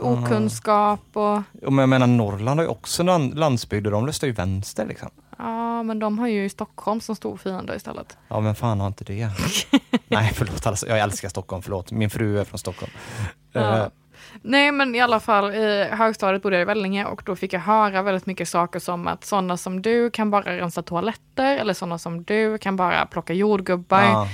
[0.00, 1.00] okunskap.
[1.12, 1.42] Och...
[1.62, 3.02] men jag menar Norrland har ju också
[3.34, 5.10] landsbygd och de röstar ju vänster liksom.
[5.38, 8.18] Ja, men de har ju Stockholm som stor fiende istället.
[8.28, 9.30] Ja, men fan har inte det?
[10.08, 10.66] Nej, förlåt.
[10.66, 11.90] Alltså, jag älskar Stockholm, förlåt.
[11.90, 12.92] Min fru är från Stockholm.
[13.52, 13.90] Ja.
[14.42, 17.60] Nej, men i alla fall i högstadiet bodde jag i Vellinge och då fick jag
[17.60, 21.98] höra väldigt mycket saker som att sådana som du kan bara rensa toaletter eller sådana
[21.98, 24.02] som du kan bara plocka jordgubbar.
[24.02, 24.28] Ja.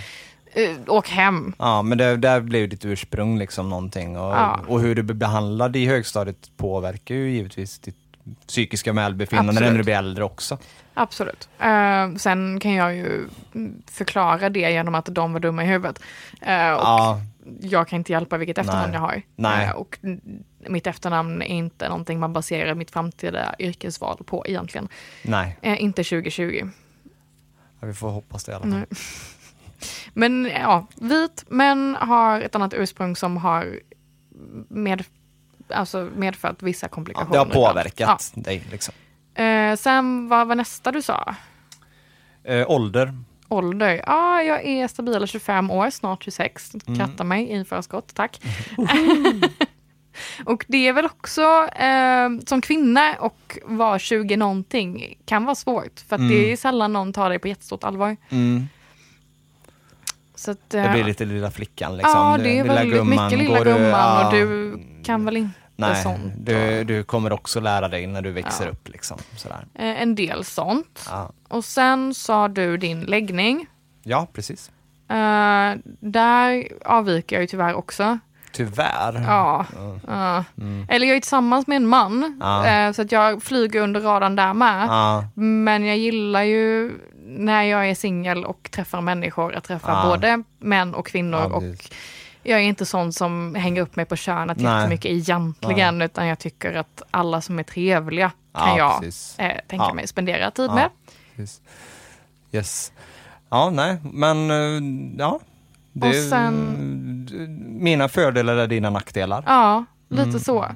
[0.59, 1.53] Uh, åk hem.
[1.59, 4.19] Ja, men det, där blev ditt ursprung liksom någonting.
[4.19, 4.61] Och, ja.
[4.67, 7.97] och hur du blir behandlad i högstadiet påverkar ju givetvis ditt
[8.47, 10.59] psykiska välbefinnande när du blir äldre också.
[10.95, 11.49] Absolut.
[11.61, 13.29] Uh, sen kan jag ju
[13.91, 15.99] förklara det genom att de var dumma i huvudet.
[16.43, 17.21] Uh, och ja.
[17.61, 18.95] Jag kan inte hjälpa vilket efternamn Nej.
[18.95, 19.23] jag har.
[19.37, 19.69] Nej.
[19.69, 19.99] Uh, och
[20.69, 24.89] mitt efternamn är inte någonting man baserar mitt framtida yrkesval på egentligen.
[25.23, 25.59] Nej.
[25.63, 26.69] inte 2020.
[27.81, 28.85] Ja, vi får hoppas det i alla fall.
[30.13, 33.81] Men ja, vit men har ett annat ursprung som har
[34.69, 35.05] med,
[35.69, 37.37] alltså medfört vissa komplikationer.
[37.37, 38.43] Ja, det har påverkat ja.
[38.43, 38.95] dig liksom.
[39.35, 41.35] Eh, sen vad var nästa du sa?
[42.45, 43.19] Eh, ålder.
[43.55, 44.03] Ålder?
[44.07, 46.73] Ja, jag är stabila 25 år, snart 26.
[46.87, 47.29] Kratta mm.
[47.29, 48.41] mig i förskott, tack.
[50.45, 56.01] och det är väl också eh, som kvinna och vara 20 någonting kan vara svårt.
[56.09, 56.29] För mm.
[56.29, 58.17] det är sällan någon tar dig på jättestort allvar.
[58.29, 58.69] Mm.
[60.35, 62.21] Så att, det blir lite lilla flickan liksom.
[62.21, 63.25] Ja, det är väldigt gumman.
[63.25, 66.33] mycket lilla gumman ja, och du kan väl inte Nej, sånt.
[66.37, 68.71] Du, du kommer också lära dig när du växer ja.
[68.71, 68.89] upp.
[68.89, 69.67] Liksom, sådär.
[69.75, 71.07] Eh, en del sånt.
[71.09, 71.33] Ja.
[71.49, 73.67] Och sen sa du din läggning.
[74.03, 74.71] Ja, precis.
[75.11, 78.19] Uh, där avviker jag ju tyvärr också.
[78.53, 79.25] Tyvärr?
[79.27, 79.67] Ja.
[80.09, 80.43] Uh.
[80.59, 80.87] Mm.
[80.91, 82.93] Eller jag är tillsammans med en man, uh.
[82.93, 84.89] så att jag flyger under radarn där med.
[85.35, 86.93] Men jag gillar ju
[87.27, 91.53] när jag är singel och träffar människor att träffa både män och kvinnor.
[91.53, 91.63] och
[92.45, 94.77] jag är inte sån som hänger upp mig på könet Nej.
[94.77, 96.05] jättemycket egentligen, Nej.
[96.05, 99.05] utan jag tycker att alla som är trevliga kan ja, jag
[99.51, 99.95] eh, tänka ja.
[99.95, 100.91] mig spendera tid ja, med.
[101.37, 101.61] Precis.
[102.53, 102.93] Yes.
[103.51, 105.41] Ja, nej, men eh, ja.
[105.93, 107.29] Det och sen,
[107.81, 109.45] mina fördelar är dina nackdelar.
[109.47, 110.41] Ja, lite mm.
[110.41, 110.67] så.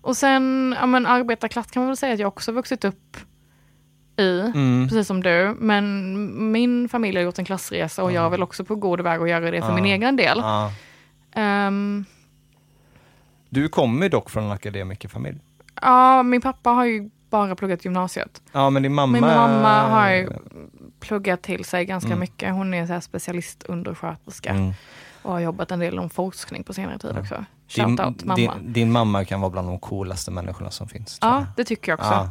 [0.00, 3.16] Och sen, ja men arbetarklass kan man väl säga att jag också vuxit upp
[4.16, 4.88] i, mm.
[4.88, 5.56] precis som du.
[5.58, 8.16] Men min familj har gjort en klassresa och mm.
[8.16, 10.42] jag är väl också på god väg att göra det för min egen del.
[11.36, 12.04] Um,
[13.48, 15.38] du kommer dock från en akademikerfamilj.
[15.82, 18.42] Ja, min pappa har ju bara pluggat gymnasiet.
[18.52, 19.12] Ja, men din mamma...
[19.12, 20.28] Min mamma har ju
[21.00, 22.20] pluggat till sig ganska mm.
[22.20, 22.52] mycket.
[22.52, 24.72] Hon är så här specialistundersköterska mm.
[25.22, 27.44] och har jobbat en del om forskning på senare tid också.
[27.68, 28.34] Shoutout mamma.
[28.36, 31.18] Din, din, mamma kan vara bland de coolaste människorna som finns.
[31.20, 32.12] Ja, det tycker jag också.
[32.12, 32.30] Ja,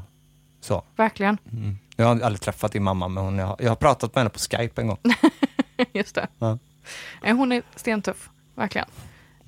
[0.62, 0.84] så.
[0.96, 1.38] Verkligen.
[1.52, 1.78] Mm.
[1.96, 4.30] Jag har aldrig träffat din mamma, men hon, jag, har, jag har pratat med henne
[4.30, 4.98] på Skype en gång.
[5.94, 6.28] Just det.
[6.40, 6.58] Ja.
[7.22, 8.88] Hon är stentuff verkligen.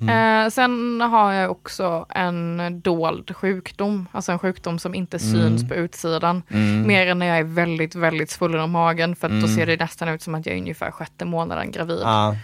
[0.01, 0.45] Mm.
[0.45, 5.31] Eh, sen har jag också en dold sjukdom, alltså en sjukdom som inte mm.
[5.31, 5.67] syns mm.
[5.67, 6.43] på utsidan.
[6.49, 6.87] Mm.
[6.87, 9.47] Mer än när jag är väldigt, väldigt svullen om magen, för då mm.
[9.47, 12.01] ser det nästan ut som att jag är ungefär sjätte månaden gravid.
[12.05, 12.35] Ah.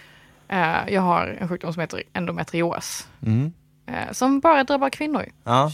[0.48, 3.54] Eh, jag har en sjukdom som heter endometrios, mm.
[3.88, 5.26] eh, som bara drabbar kvinnor.
[5.44, 5.70] Ah.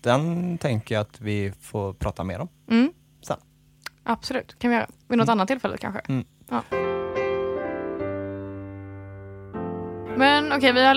[0.00, 2.48] Den tänker jag att vi får prata mer om
[3.22, 3.36] sen.
[4.04, 4.86] Absolut, kan vi göra.
[5.08, 6.24] Vid något annat tillfälle kanske.
[6.48, 6.62] Ja.
[10.16, 10.94] Men okej, okay, vi har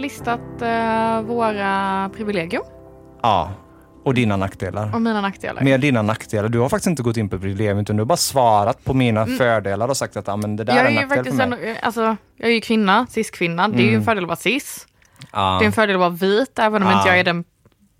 [0.00, 2.62] listat uh, våra privilegier.
[3.22, 3.52] Ja,
[4.04, 4.94] och dina nackdelar.
[4.94, 5.62] Och mina nackdelar.
[5.62, 6.48] Med dina nackdelar.
[6.48, 9.22] Du har faktiskt inte gått in på privilegier, utan du har bara svarat på mina
[9.22, 9.38] mm.
[9.38, 11.70] fördelar och sagt att ah, men det där jag är en nackdel för mig.
[11.70, 13.64] En, alltså, jag är ju kvinna, cis-kvinna.
[13.64, 13.76] Mm.
[13.76, 14.04] Det är ju en mm.
[14.04, 14.86] fördel att vara cis.
[15.32, 15.56] Ja.
[15.58, 16.96] Det är en fördel att vara vit, även om ja.
[16.98, 17.44] inte jag är den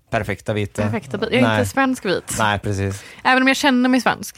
[0.09, 0.81] perfekta vita.
[0.81, 1.59] Perfekta Jag är Nej.
[1.59, 2.35] inte svensk vit.
[2.39, 3.03] Nej, precis.
[3.23, 4.37] Även om jag känner mig svensk.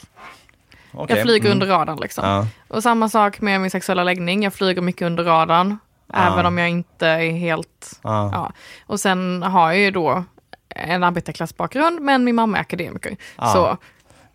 [0.92, 1.16] Okay.
[1.16, 1.52] Jag flyger mm.
[1.52, 2.24] under radarn liksom.
[2.24, 2.46] Ja.
[2.68, 4.42] Och samma sak med min sexuella läggning.
[4.42, 5.78] Jag flyger mycket under radarn.
[6.14, 8.00] Även om jag inte är helt...
[8.02, 8.52] Ja.
[8.86, 10.24] Och sen har jag ju då
[10.68, 13.16] en arbetarklassbakgrund, men min mamma är akademiker.
[13.36, 13.78] Så,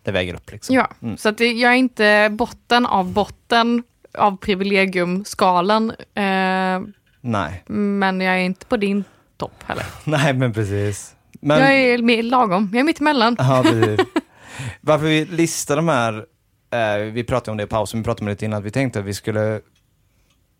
[0.02, 0.76] det väger upp liksom.
[0.76, 1.16] Ja, mm.
[1.16, 3.82] så att det, jag är inte botten av botten
[4.18, 5.90] av privilegiumskalan.
[6.14, 6.80] Eh,
[7.20, 7.62] Nej.
[7.66, 9.04] Men jag är inte på din
[9.36, 9.84] topp heller.
[10.04, 11.14] Nej, men precis.
[11.40, 11.60] Men...
[11.60, 13.36] Jag är med, lagom, jag är mitt emellan.
[13.38, 13.64] Ja.
[14.80, 16.24] Varför vi listar de här,
[16.70, 18.98] eh, vi pratade om det i pausen, vi pratade om det lite innan, vi tänkte
[18.98, 19.60] att vi skulle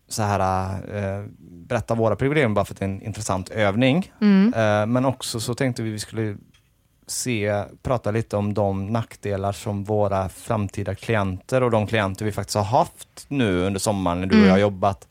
[0.07, 4.11] så här, eh, berätta våra privilegier bara för att det är en intressant övning.
[4.21, 4.53] Mm.
[4.53, 6.37] Eh, men också så tänkte vi vi skulle
[7.07, 12.55] se, prata lite om de nackdelar som våra framtida klienter och de klienter vi faktiskt
[12.55, 14.43] har haft nu under sommaren när du mm.
[14.43, 15.07] och jag har jobbat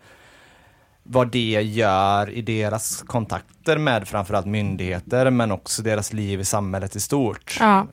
[1.03, 6.97] vad det gör i deras kontakter med framförallt myndigheter men också deras liv i samhället
[6.97, 7.57] i stort.
[7.61, 7.87] Ja.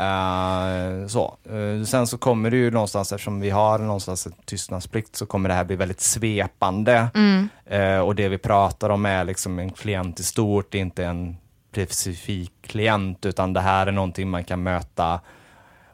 [0.00, 1.36] Uh, så.
[1.52, 5.48] Uh, sen så kommer det ju någonstans, eftersom vi har någonstans en tystnadsplikt, så kommer
[5.48, 7.08] det här bli väldigt svepande.
[7.14, 7.48] Mm.
[7.72, 11.36] Uh, och det vi pratar om är liksom en klient i stort, inte en
[11.72, 15.20] specifik klient, utan det här är någonting man kan möta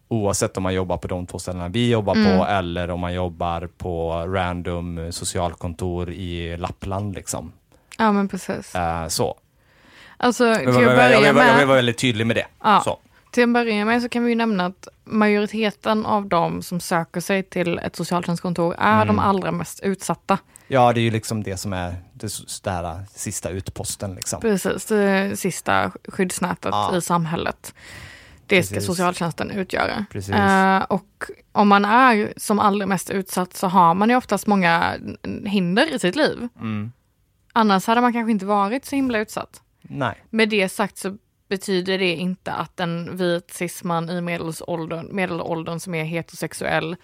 [0.09, 2.39] oavsett om man jobbar på de två ställena vi jobbar Mm.
[2.39, 7.15] på eller om man jobbar på random socialkontor i Lappland.
[7.15, 7.53] Liksom.
[7.99, 8.75] ja, men precis.
[9.09, 9.37] Så.
[10.17, 12.47] Alltså, Jag jag, vill, jag vill vara väldigt tydlig med det.
[12.63, 12.81] Ja.
[12.85, 12.99] Så.
[13.31, 17.21] Till att börja med så kan vi ju nämna att majoriteten av de som söker
[17.21, 19.07] sig till ett socialtjänstkontor är Mm.
[19.07, 20.39] de allra mest utsatta.
[20.69, 22.33] Ja, det är ju liksom det som är det,
[22.65, 24.15] det här sista utposten.
[24.15, 24.41] Liksom.
[24.41, 26.97] Precis, det sista skyddsnätet Ja.
[26.97, 27.75] i samhället.
[28.47, 28.87] Det ska Precis.
[28.87, 30.05] socialtjänsten utgöra.
[30.11, 30.35] Precis.
[30.35, 34.95] Eh, och om man är som allra mest utsatt så har man ju oftast många
[35.47, 36.49] hinder i sitt liv.
[36.57, 36.93] Mm.
[37.53, 39.63] Annars hade man kanske inte varit så himla utsatt.
[39.83, 40.25] Nej.
[40.31, 41.17] Med det sagt så
[41.51, 46.97] betyder det inte att en vit cisman i medelåldern, medelåldern som är heterosexuell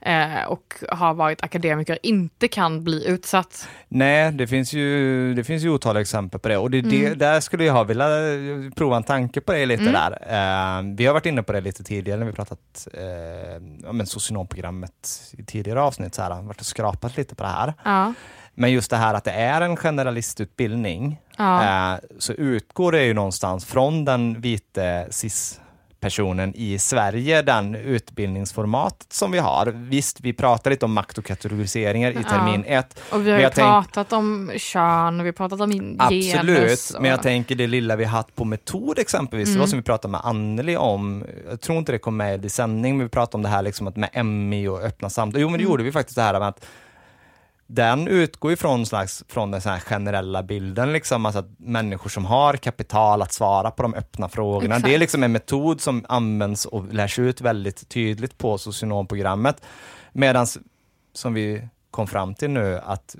[0.00, 3.68] eh, och har varit akademiker inte kan bli utsatt.
[3.88, 7.18] Nej, det finns ju, det finns ju otaliga exempel på det och det, det, Mm.
[7.18, 9.92] där skulle jag ha velat prova en tanke på det lite Mm.
[9.92, 10.12] där.
[10.12, 15.32] Eh, vi har varit inne på det lite tidigare när vi pratat eh, om socionomprogrammet
[15.38, 17.74] i tidigare avsnitt, så här, varit och skrapat lite på det här.
[17.84, 18.14] Ja,
[18.58, 23.14] Men just det här att det är en generalistutbildning, ja, eh, så utgår det ju
[23.14, 29.66] någonstans från den vite cis-personen i Sverige, den utbildningsformatet som vi har.
[29.66, 32.28] Visst, vi pratar lite om makt och kategoriseringar i Ja.
[32.30, 35.96] termin ett, och vi har ju pratat om kön och vi har pratat om in-
[35.98, 36.90] Absolut, genus.
[36.90, 39.68] Och, men jag tänker det lilla vi haft på metod exempelvis, det var Mm.
[39.70, 43.06] som vi pratade med Anneli om, jag tror inte det kom med i sändning, men
[43.06, 45.40] vi pratade om det här liksom att med MI och öppna samtal.
[45.40, 45.70] Jo men det Mm.
[45.70, 46.66] gjorde vi faktiskt det här med att
[47.66, 52.24] den utgår ju från, slags, från den här generella bilden, liksom, alltså att människor som
[52.24, 54.74] har kapital att svara på de öppna frågorna.
[54.74, 54.84] Exakt.
[54.84, 59.62] Det är liksom en metod som används och lärs ut väldigt tydligt på socionomprogrammet.
[60.12, 60.46] Medan,
[61.12, 63.16] som vi kom fram till nu, att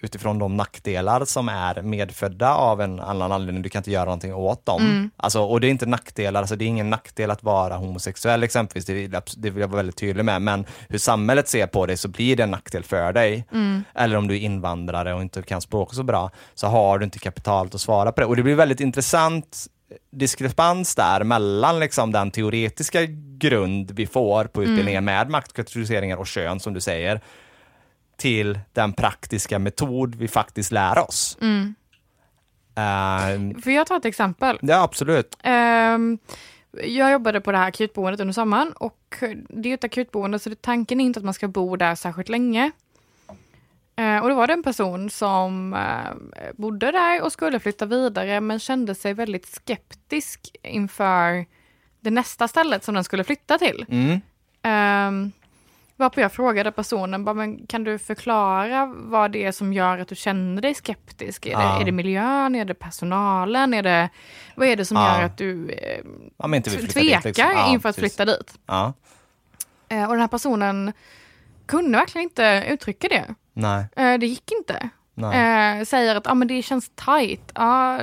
[0.00, 4.34] utifrån de nackdelar som är medfödda av en annan anledning, du kan inte göra någonting
[4.34, 4.82] åt dem.
[4.82, 5.10] Mm.
[5.16, 8.86] Alltså, och det är inte nackdelar, alltså det är ingen nackdel att vara homosexuell exempelvis,
[8.86, 9.06] det
[9.36, 12.36] det vill jag vara väldigt tydlig med, men hur samhället ser på det så blir
[12.36, 13.44] det en nackdel för dig.
[13.52, 13.84] Mm.
[13.94, 17.18] Eller om du är invandrare och inte kan språk så bra, så har du inte
[17.18, 18.26] kapitalet att svara på det.
[18.26, 19.66] Och det blir väldigt intressant
[20.12, 23.00] diskrepans där mellan liksom den teoretiska
[23.38, 27.20] grund vi får på utbildningen med makt, kategoriseringar och kön som du säger,
[28.16, 31.38] till den praktiska metod vi faktiskt lär oss.
[31.40, 31.74] Mm.
[32.76, 34.58] Eh, Får jag ta ett exempel?
[34.62, 35.36] ja, absolut.
[35.42, 36.18] Ehm,
[36.84, 41.00] jag jobbade på det här akutboendet under sommaren och det är ett akutboende så tanken
[41.00, 42.70] är inte att man ska bo där särskilt länge.
[43.96, 48.40] Eh, och då var det en person som eh, bodde där och skulle flytta vidare
[48.40, 51.46] men kände sig väldigt skeptisk inför
[52.00, 53.86] det nästa stället som den skulle flytta till.
[53.88, 54.20] Mm.
[55.98, 60.08] Varpå jag frågade personen, bara, men kan du förklara vad det är som gör att
[60.08, 61.46] du känner dig skeptisk?
[61.46, 61.58] Är, Ja.
[61.58, 64.08] det, är det miljön, är det personalen, är det,
[64.56, 65.16] vad är det som Ja.
[65.18, 66.00] gör att du eh,
[66.36, 67.44] Ja, inte vill t- flytta dit, tvekar liksom.
[67.56, 68.16] Ja, inför att precis.
[68.16, 68.54] flytta dit?
[68.66, 68.92] Ja,
[69.88, 70.92] Eh, och den här personen
[71.66, 73.34] kunde verkligen inte uttrycka det.
[73.52, 74.88] nej, Eh, det gick inte.
[75.86, 77.50] säger att ah, men det känns tajt.
[77.54, 77.98] Ah,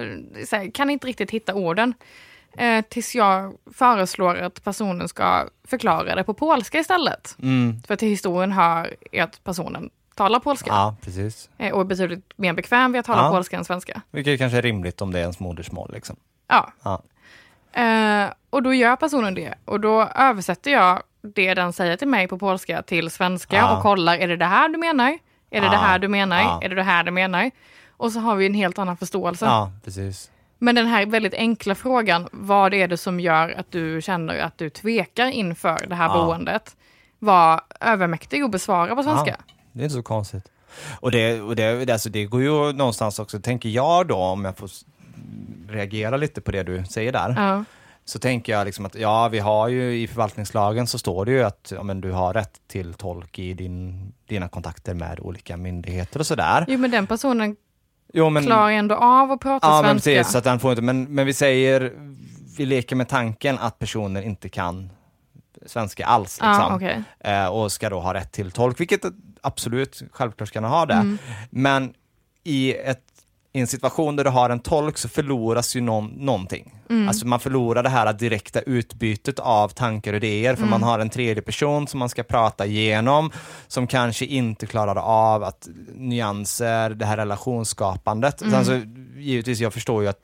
[0.52, 1.94] här, kan inte riktigt hitta orden.
[2.58, 7.36] Eh, tills jag föreslår att personen ska förklara det på polska istället.
[7.42, 7.82] Mm.
[7.88, 11.50] För till historien hör att personen talar polska Ja, precis.
[11.58, 13.30] eh, och är betydligt mer bekväm vid att tala Ja.
[13.32, 14.02] polska än svenska.
[14.12, 15.92] Vilket kanske är rimligt om det är ens modersmål.
[15.94, 16.16] Liksom.
[16.48, 16.72] Ja.
[16.84, 17.02] Ja.
[17.82, 22.28] Eh, och då gör personen det och då översätter jag det den säger till mig
[22.28, 23.76] på polska till svenska Ja.
[23.78, 25.18] och kollar, är det det här du menar?
[25.50, 26.64] Är det det här du menar?
[26.64, 27.52] Är det det här du menar?
[27.98, 29.46] Och så har vi en helt annan förståelse.
[29.46, 30.32] ja, precis.
[30.64, 34.58] Men den här väldigt enkla frågan, vad är det som gör att du känner att
[34.58, 36.26] du tvekar inför det här Ja.
[36.26, 36.76] boendet,
[37.20, 39.36] var övermäktig att besvara på svenska.
[39.48, 40.44] Ja, det är inte så konstigt.
[41.00, 44.58] Och det, och det, alltså det går ju någonstans också, tänker jag då, om jag
[44.58, 44.70] får
[45.70, 47.64] reagera lite på det du säger där, Ja.
[48.06, 51.44] så tänker jag liksom att ja, vi har ju i förvaltningslagen så står det ju
[51.44, 56.20] att ja, men du har rätt till tolk i din, dina kontakter med olika myndigheter
[56.20, 56.66] och sådär.
[56.68, 57.56] Jo men den personen
[58.14, 60.12] Jo, men, klarar ändå av att prata ja, svenska.
[60.12, 61.94] precis, så att den får inte, men, men vi säger,
[62.58, 64.90] vi leker med tanken att personer inte kan
[65.66, 66.40] svenska alls.
[66.42, 66.50] Liksom.
[66.50, 67.04] ja, okej.
[67.20, 69.02] eh, och ska då ha rätt till tolk, vilket
[69.42, 70.94] absolut, självklart ska man ha det.
[70.94, 71.18] Mm.
[71.50, 71.94] Men
[72.44, 73.13] i ett
[73.56, 76.76] i en situation där du har en tolk så förloras ju någon, någonting.
[76.90, 77.08] Mm.
[77.08, 80.70] Alltså man förlorar det här direkta utbytet av tankar och idéer för mm.
[80.70, 83.32] man har en tredje person som man ska prata igenom
[83.68, 88.42] som kanske inte klarar av att nyanser, det här relationsskapandet.
[88.42, 88.56] Mm.
[88.56, 88.82] Alltså,
[89.18, 90.20] givetvis, jag förstår ju att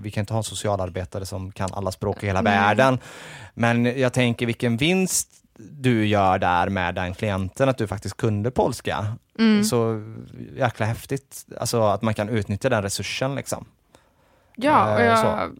[0.00, 2.98] vi kan inte ha en socialarbetare som kan alla språk i hela världen.
[3.54, 8.50] Men jag tänker vilken vinst du gör där med den klienten, att du faktiskt kunde
[8.50, 9.06] polska.
[9.38, 9.64] Mm.
[9.64, 10.02] Så
[10.56, 13.64] jäkla häftigt, alltså att man kan utnyttja den resursen liksom.
[14.56, 15.50] Ja, och eh, jag så.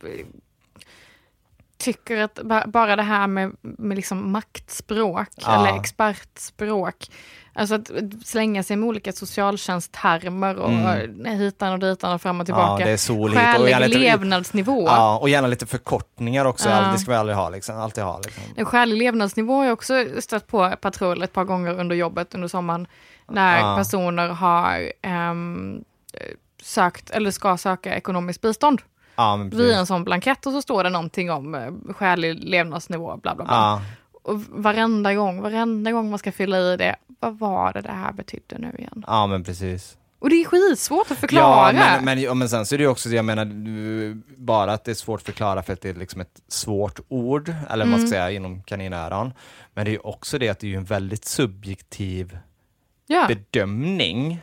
[1.77, 5.55] tycker att bara det här med, med liksom maktspråk ja.
[5.55, 7.11] eller expertspråk,
[7.57, 7.91] Alltså att
[8.25, 11.25] slänga sig med olika socialtjänsttermer och mm.
[11.25, 12.83] hitan och ditan och fram och tillbaka.
[12.83, 13.41] Ja, det är soligt.
[13.41, 14.87] Skälig lite, levnadsnivå.
[14.87, 16.69] Ja, och gärna lite förkortningar också.
[16.69, 16.93] Ja.
[16.93, 17.51] Det ska vi aldrig ha.
[17.51, 17.79] Liksom.
[17.79, 18.43] Alltid ha liksom.
[18.57, 22.49] En skälig levnadsnivå har jag också stött på patrull ett par gånger under jobbet under
[22.49, 22.87] sommaren.
[23.29, 23.77] När ja.
[23.77, 24.93] personer har
[25.31, 25.85] um,
[26.63, 28.81] sökt eller ska söka ekonomiskt bistånd.
[29.17, 33.35] Ja, Via en sån blankett och så står det någonting om uh, skälig levnadsnivå, bla
[33.35, 33.55] bla bla.
[33.55, 33.83] Ja.
[34.25, 38.13] Och varenda gång, varenda gång man ska fylla i det, vad var det det här
[38.13, 39.05] betydde nu igen?
[39.07, 39.97] Ja men precis.
[40.19, 41.73] Och det är skitsvårt att förklara.
[41.73, 43.47] Ja, men, men, men sen så är det också, jag menar,
[44.37, 47.49] bara att det är svårt att förklara för att det är liksom ett svårt ord,
[47.71, 47.91] eller mm.
[47.91, 49.33] man ska säga inom kaninöron.
[49.75, 52.39] Men det är också det att det är en väldigt subjektiv
[53.07, 53.27] ja.
[53.29, 54.41] bedömning.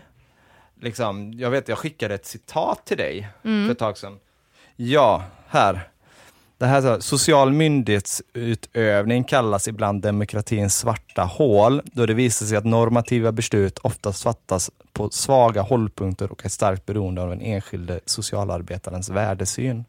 [0.81, 3.65] Liksom, jag vet, jag skickade ett citat till dig mm.
[3.65, 4.19] för ett tag sedan.
[4.75, 5.89] Ja, här.
[6.62, 12.65] Det här så, social myndighetsutövning kallas ibland demokratins svarta hål, då det visar sig att
[12.65, 19.10] normativa beslut oftast fattas på svaga hållpunkter och är starkt beroende av den enskilde socialarbetarens
[19.10, 19.86] värdesyn.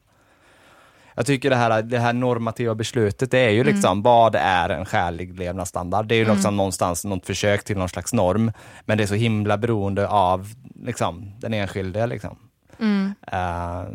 [1.14, 4.02] Jag tycker det här, det här normativa beslutet, det är ju liksom, mm.
[4.02, 6.06] vad är en skälig levnadsstandard?
[6.06, 6.36] Det är ju mm.
[6.36, 8.52] liksom någonstans något försök till någon slags norm,
[8.84, 10.48] men det är så himla beroende av
[10.84, 12.06] liksom, den enskilde.
[12.06, 12.36] Liksom.
[12.78, 13.14] Mm.
[13.32, 13.88] Uh,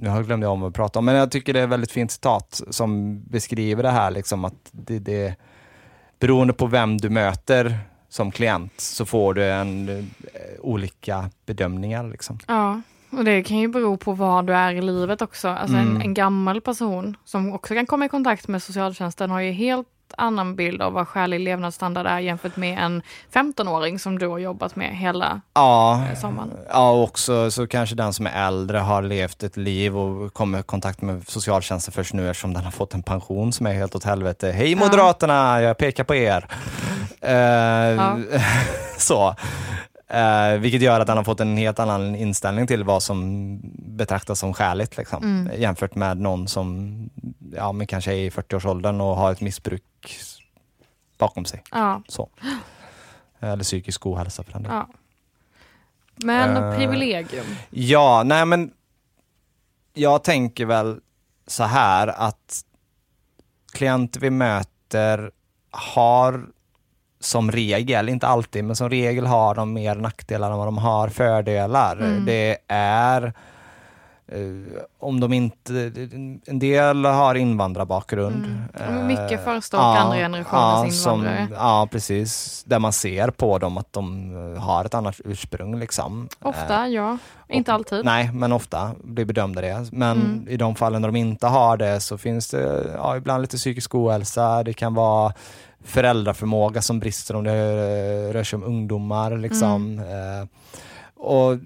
[0.00, 2.10] nu glömde jag om att prata om, men jag tycker det är ett väldigt fint
[2.10, 5.36] citat som beskriver det här, liksom att det, det
[6.18, 10.04] beroende på vem du möter som klient så får du en, uh,
[10.60, 12.04] olika bedömningar.
[12.10, 12.38] Liksom.
[12.46, 12.80] Ja,
[13.10, 15.48] och det kan ju bero på var du är i livet också.
[15.48, 15.96] Alltså mm.
[15.96, 19.88] en, en, gammal person som också kan komma i kontakt med socialtjänsten har ju helt
[20.16, 24.76] annan bild av vad skälig levnadsstandard är jämfört med en 15-åring som du har jobbat
[24.76, 26.50] med hela ja, eh, sommaren.
[26.68, 30.60] Ja, och också så kanske den som är äldre har levt ett liv och kommer
[30.60, 33.94] i kontakt med socialtjänsten först nu eftersom den har fått en pension som är helt
[33.94, 34.50] åt helvete.
[34.50, 36.46] Hej Moderaterna, jag pekar på er.
[37.24, 38.16] uh, ja.
[38.98, 39.34] så.
[40.14, 44.38] Uh, vilket gör att han har fått en helt annan inställning till vad som betraktas
[44.38, 45.22] som skäligt liksom.
[45.22, 45.60] Mm.
[45.60, 47.10] jämfört med någon som
[47.56, 49.82] ja, men kanske är i 40-årsåldern och har ett missbruk
[51.18, 51.62] bakom sig.
[51.70, 52.02] Ja.
[52.08, 52.28] Så.
[53.40, 54.76] Eller psykisk ohälsa för den delen.
[54.76, 54.88] Ja.
[56.16, 57.46] Men uh, privilegium?
[57.70, 58.70] Ja, nej men
[59.94, 61.00] jag tänker väl
[61.46, 62.64] så här att
[63.72, 65.30] klienter vi möter
[65.70, 66.46] har
[67.20, 71.08] som regel, inte alltid, men som regel har de mer nackdelar än vad de har
[71.08, 71.96] fördelar.
[71.96, 72.24] Mm.
[72.24, 73.32] Det är
[74.34, 74.66] Uh,
[74.98, 75.92] om de inte,
[76.46, 78.68] en del har invandrarbakgrund.
[78.80, 79.06] Mm.
[79.06, 81.46] Mycket första och uh, andra generationens ja, invandrare.
[81.46, 82.62] Som, ja, precis.
[82.66, 85.78] Där man ser på dem att de eh, har ett annat ursprung.
[85.78, 86.28] Liksom.
[86.42, 87.18] Ofta, ja.
[87.48, 88.04] Inte alltid.
[88.04, 89.88] Nej, men ofta blir bedömda det.
[89.92, 90.48] Men mm.
[90.48, 93.94] i de fallen där de inte har det så finns det ja, ibland lite psykisk
[93.94, 94.62] ohälsa.
[94.62, 95.32] Det kan vara
[95.88, 99.36] föräldraförmåga som brister om det rör sig om ungdomar.
[99.36, 99.98] Liksom.
[99.98, 100.48] Mm.
[101.16, 101.58] och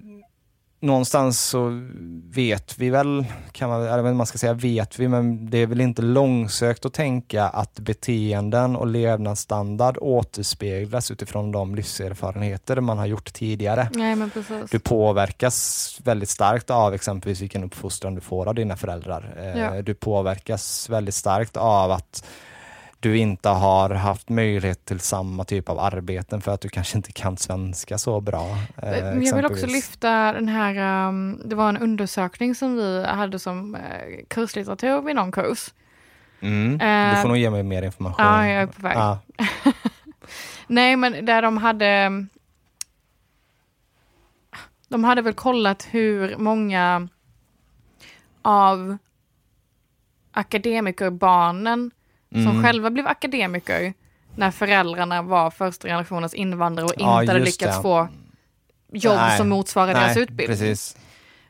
[0.83, 1.81] någonstans så
[2.29, 5.81] vet vi väl, kan man, eller man ska säga vet vi, men det är väl
[5.81, 13.33] inte långsökt att tänka att beteenden och levnadsstandard återspeglas utifrån de livserfarenheter man har gjort
[13.33, 13.89] tidigare.
[13.93, 14.71] Nej, men precis.
[14.71, 19.33] Du påverkas väldigt starkt av exempelvis vilken uppfostran du får av dina föräldrar.
[19.37, 19.81] Eh, ja.
[19.81, 22.23] Du påverkas väldigt starkt av att
[23.03, 27.11] du inte har haft möjlighet till samma typ av arbeten för att du kanske inte
[27.11, 28.57] kan svenska så bra.
[28.77, 33.39] Eh, jag vill också lyfta den här, um, det var en undersökning som vi hade
[33.39, 33.81] som uh,
[34.27, 35.73] kurslitteratur vid någon kurs.
[36.39, 36.71] Mm.
[36.73, 38.25] Uh, du får nog ge mig mer information.
[38.25, 38.97] Ja, jag är på väg.
[38.97, 39.17] Ah.
[40.67, 42.25] Nej, men där de hade
[44.87, 47.07] de hade väl kollat hur många
[48.41, 48.97] av
[50.31, 51.91] akademikerbarnen
[52.33, 52.53] mm.
[52.53, 53.93] som själva blev akademiker
[54.35, 57.81] när föräldrarna var första generationens invandrare och inte ja, hade lyckats det.
[57.81, 58.07] få
[58.93, 60.47] jobb nej, som motsvarar nej, deras utbildning.
[60.47, 60.97] Precis.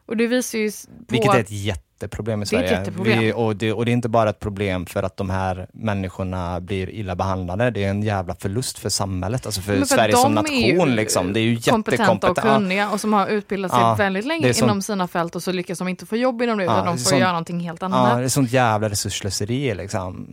[0.05, 0.75] Och det visar ju på...
[1.07, 2.79] Vilket är ett jätte jätteproblem i Det är ett Sverige.
[2.79, 3.19] jätteproblem.
[3.19, 6.59] Vi, och, det, och det är inte bara ett problem för att de här människorna
[6.59, 7.71] blir illa behandlade.
[7.71, 10.95] Det är en jävla förlust för samhället, alltså för, för Sverige som är nation.
[10.95, 11.33] Liksom.
[11.33, 14.53] Det är ju kompetenta och kunniga och som har utbildat sig Ja, väldigt länge är
[14.53, 16.85] sånt- inom sina fält och så lyckas de inte få jobb inom det Ja, utan
[16.85, 18.17] de är får sånt- göra någonting helt Ja, annat.
[18.17, 20.27] det är sånt jävla resursslöseri liksom.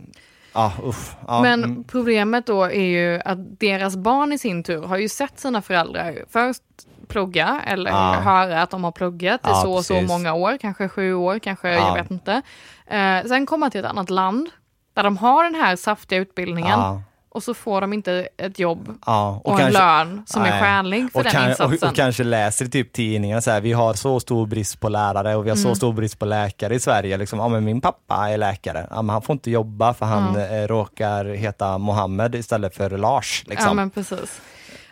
[0.53, 1.11] Ja, usch.
[1.27, 1.83] Ja, Men mm.
[1.83, 6.15] problemet då är ju att deras barn i sin tur har ju sett sina föräldrar
[6.29, 6.63] först
[7.07, 8.13] plugga eller Ja.
[8.23, 11.69] höra att de har pluggat i så och så många år, kanske sju år, kanske,
[11.69, 11.87] Ja.
[11.87, 12.41] jag vet inte.
[12.87, 14.49] Eh, sen komma till ett annat land
[14.93, 16.79] där de har den här saftiga utbildningen
[17.31, 19.41] och så får de inte ett jobb ja.
[19.43, 20.61] och, en lön som är nej.
[20.61, 21.77] skälig för och, den kan, insatsen.
[21.83, 25.35] och, och kanske läser typ tidningarna så här, vi har så stor brist på lärare
[25.35, 25.69] och vi har Mm.
[25.69, 27.17] så stor brist på läkare i Sverige.
[27.17, 30.35] Liksom, ja, men min pappa är läkare, ja, men han får inte jobba för han
[30.35, 33.43] eh, råkar heta Mohammed istället för Lars.
[33.47, 33.67] Liksom.
[33.67, 34.41] Ja men precis.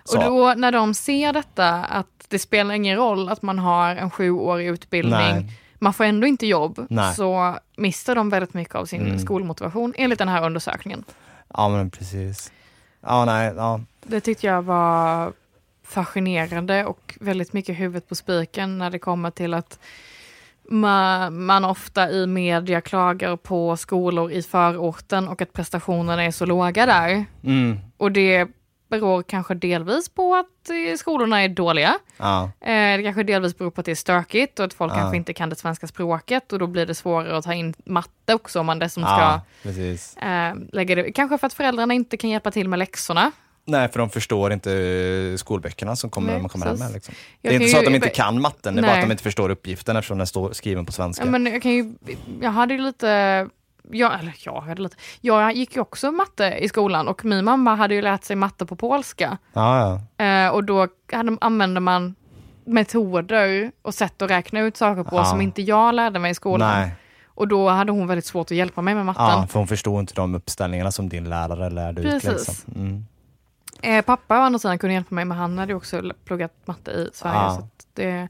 [0.04, 0.18] Så.
[0.18, 4.10] Och då när de ser detta att det spelar ingen roll att man har en
[4.10, 5.52] sjuårig utbildning, Nej.
[5.80, 7.16] man får ändå inte jobb, Nej.
[7.16, 9.20] så mister de väldigt mycket av sin Mm.
[9.20, 11.04] skolmotivation enligt den här undersökningen.
[11.54, 12.52] Ja men precis.
[13.02, 13.82] Ja, nej, ja.
[14.04, 15.34] Det tyckte jag var
[15.84, 19.80] fascinerande och väldigt mycket huvudet på spiken när det kommer till att
[20.70, 26.46] ma- man ofta i media klagar på skolor i förorten och att prestationerna är så
[26.46, 27.26] låga där.
[27.44, 27.78] Mm.
[27.98, 28.48] Och det
[28.90, 31.94] beror kanske delvis på att eh, skolorna är dåliga.
[32.18, 32.44] ja.
[32.62, 34.96] Eh, Det kanske delvis beror på att det är stökigt och att folk Ja.
[34.98, 38.34] kanske inte kan det svenska språket och då blir det svårare att ta in matte
[38.34, 41.12] också om man dessutom ska ja, eh, lägga det.
[41.12, 43.32] Kanske för att föräldrarna inte kan hjälpa till med läxorna.
[43.66, 46.92] Nej, för de förstår inte skolböckerna som kommer Nej, man kommer hem med.
[46.94, 47.14] Liksom.
[47.42, 49.24] Det är inte så att de inte kan matten, det är bara att de inte
[49.24, 51.26] förstår uppgiften eftersom den står skriven på svenska.
[51.26, 51.94] Ja, men jag, kan ju,
[52.42, 53.48] jag hade ju lite,
[53.92, 57.76] jag, eller jag hade lite, jag gick ju också matte i skolan och min mamma
[57.76, 59.38] hade ju lärt sig matte på polska.
[59.54, 60.26] ja, ja.
[60.26, 62.16] Eh, och då hade, använde man
[62.66, 65.26] metoder och sätt att räkna ut saker på Ja.
[65.26, 66.70] som inte jag lärde mig i skolan.
[66.80, 66.92] Nej,
[67.28, 69.26] Och då hade hon väldigt svårt att hjälpa mig med matten.
[69.26, 72.08] ja, för hon förstår inte de uppställningarna som din lärare lärde ut.
[72.10, 72.32] Precis.
[72.48, 72.74] Liksom.
[72.76, 73.06] Mm.
[73.82, 77.10] Eh, pappa å andra sidan kunde hjälpa mig, men han hade också pluggat matte i
[77.14, 77.36] Sverige.
[77.36, 77.56] Ja.
[77.60, 78.28] Så det,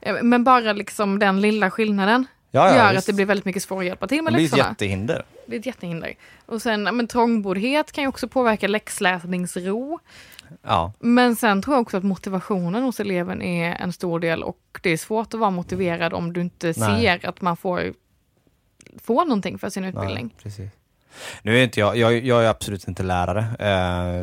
[0.00, 2.98] eh, men bara liksom den lilla skillnaden Ja, ja, gör visst.
[2.98, 4.70] att det blir väldigt mycket svårare att hjälpa till med Det blir ett läxorna.
[4.70, 5.22] jättehinder.
[5.46, 6.14] Det är ett jättehinder.
[6.46, 9.98] Och sen, men trångboddhet kan ju också påverka läxläsningsro.
[10.62, 14.58] Ja, Men sen tror jag också att motivationen hos eleven är en stor del och
[14.82, 16.74] det är svårt att vara motiverad om du inte Nej.
[17.02, 17.92] ser att man får,
[19.02, 20.34] får någonting för sin utbildning.
[20.44, 20.70] nej.
[21.42, 23.40] Nu är inte jag, jag, jag är absolut inte lärare,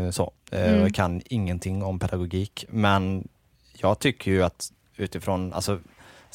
[0.05, 0.32] eh, så.
[0.51, 0.91] Eh, Mm.
[0.93, 3.28] Kan ingenting om pedagogik, men
[3.73, 5.80] jag tycker ju att utifrån, alltså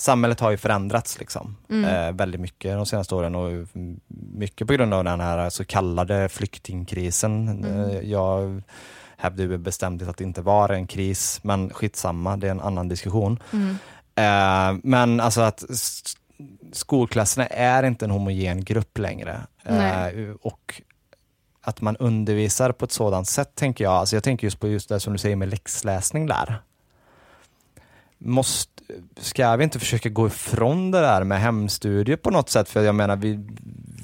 [0.03, 1.85] samhället har ju förändrats liksom, Mm.
[1.85, 3.67] eh, väldigt mycket de senaste åren och
[4.35, 7.49] mycket på grund av den här så kallade flyktingkrisen.
[7.49, 7.91] Mm.
[7.91, 8.63] Eh, jag
[9.17, 12.89] hävdar ju bestämt att det inte var en kris, men skitsamma, det är en annan
[12.89, 13.39] diskussion.
[13.53, 13.77] Mm.
[14.15, 15.65] Eh, men alltså att
[16.73, 19.41] skolklasserna är inte en homogen grupp längre.
[19.65, 20.83] Eh, och
[21.61, 24.89] att man undervisar på ett sådant sätt tänker jag, alltså jag tänker just på just
[24.89, 26.63] det som du säger med läxläsning där.
[28.25, 28.83] Måste,
[29.21, 32.69] ska vi inte försöka gå ifrån det där med hemstudier på något sätt?
[32.69, 33.41] För jag menar, vi,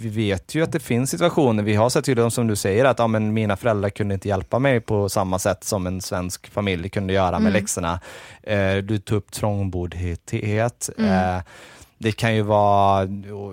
[0.00, 2.84] vi vet ju att det finns situationer, vi har sett ju det som du säger,
[2.84, 6.50] att ja, men mina föräldrar kunde inte hjälpa mig på samma sätt som en svensk
[6.50, 7.52] familj kunde göra med Mm.
[7.52, 8.00] läxorna.
[8.42, 10.90] Eh, du tog upp trångboddhet.
[10.98, 11.36] Mm.
[11.36, 11.42] Eh,
[11.98, 13.06] det kan, ju vara,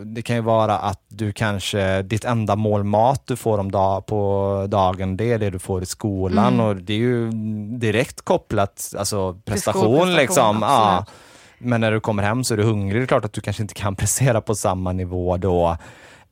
[0.06, 4.06] det kan ju vara att du kanske, ditt enda mål mat du får om dag,
[4.06, 6.66] på dagen, det är det du får i skolan Mm.
[6.66, 7.32] och det är ju
[7.80, 10.58] direkt kopplat, alltså prestation liksom.
[10.62, 11.06] Ja.
[11.58, 13.62] Men när du kommer hem så är du hungrig, det är klart att du kanske
[13.62, 15.78] inte kan prestera på samma nivå då.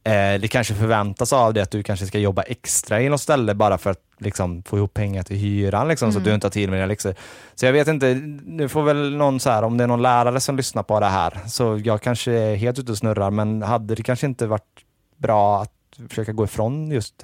[0.05, 3.53] Eh, det kanske förväntas av dig att du kanske ska jobba extra i något ställe
[3.53, 6.29] bara för att liksom, få ihop pengar till hyran liksom, så att Mm.
[6.31, 7.15] du inte har tid med dina läxor.
[7.55, 8.13] Så jag vet inte,
[8.45, 11.05] nu får väl någon så här, om det är någon lärare som lyssnar på det
[11.05, 14.79] här, så jag kanske är helt ute och snurrar, men hade det kanske inte varit
[15.17, 15.71] bra att
[16.09, 17.21] försöka gå ifrån just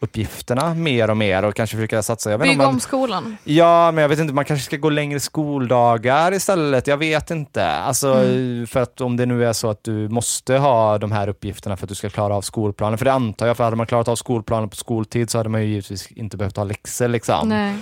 [0.00, 3.36] hemuppgifterna mer och mer och kanske försöka satsa, jag om man, om skolan.
[3.44, 6.86] Ja, men jag vet inte, man kanske ska gå längre skoldagar istället.
[6.86, 7.66] Jag vet inte.
[7.66, 8.66] Alltså, Mm.
[8.66, 11.84] för att om det nu är så att du måste ha de här uppgifterna för
[11.84, 12.98] att du ska klara av skolplanen.
[12.98, 15.62] För det antar jag, för hade man klarat av skolplanen på skoltid så hade man
[15.62, 17.48] ju givetvis inte behövt ha läxor liksom.
[17.48, 17.74] Nej.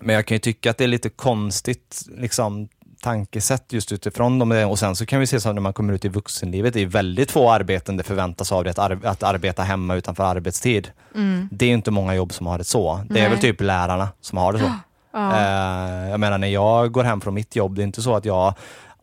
[0.00, 2.68] Men jag kan ju tycka att det är lite konstigt liksom
[3.02, 4.52] tankesätt just utifrån dem.
[4.52, 6.86] Och sen så kan vi se så när man kommer ut i vuxenlivet, det är
[6.86, 10.90] väldigt få arbeten det förväntas av dig att, ar- att arbeta hemma utanför arbetstid.
[11.14, 11.48] Mm.
[11.52, 13.00] Det är inte många jobb som har det så.
[13.08, 13.30] Det är Nej.
[13.30, 14.64] väl typ lärarna som har det så.
[15.14, 15.36] Ja.
[15.36, 18.24] Eh, jag menar när jag går hem från mitt jobb, det är inte så att
[18.24, 18.54] jag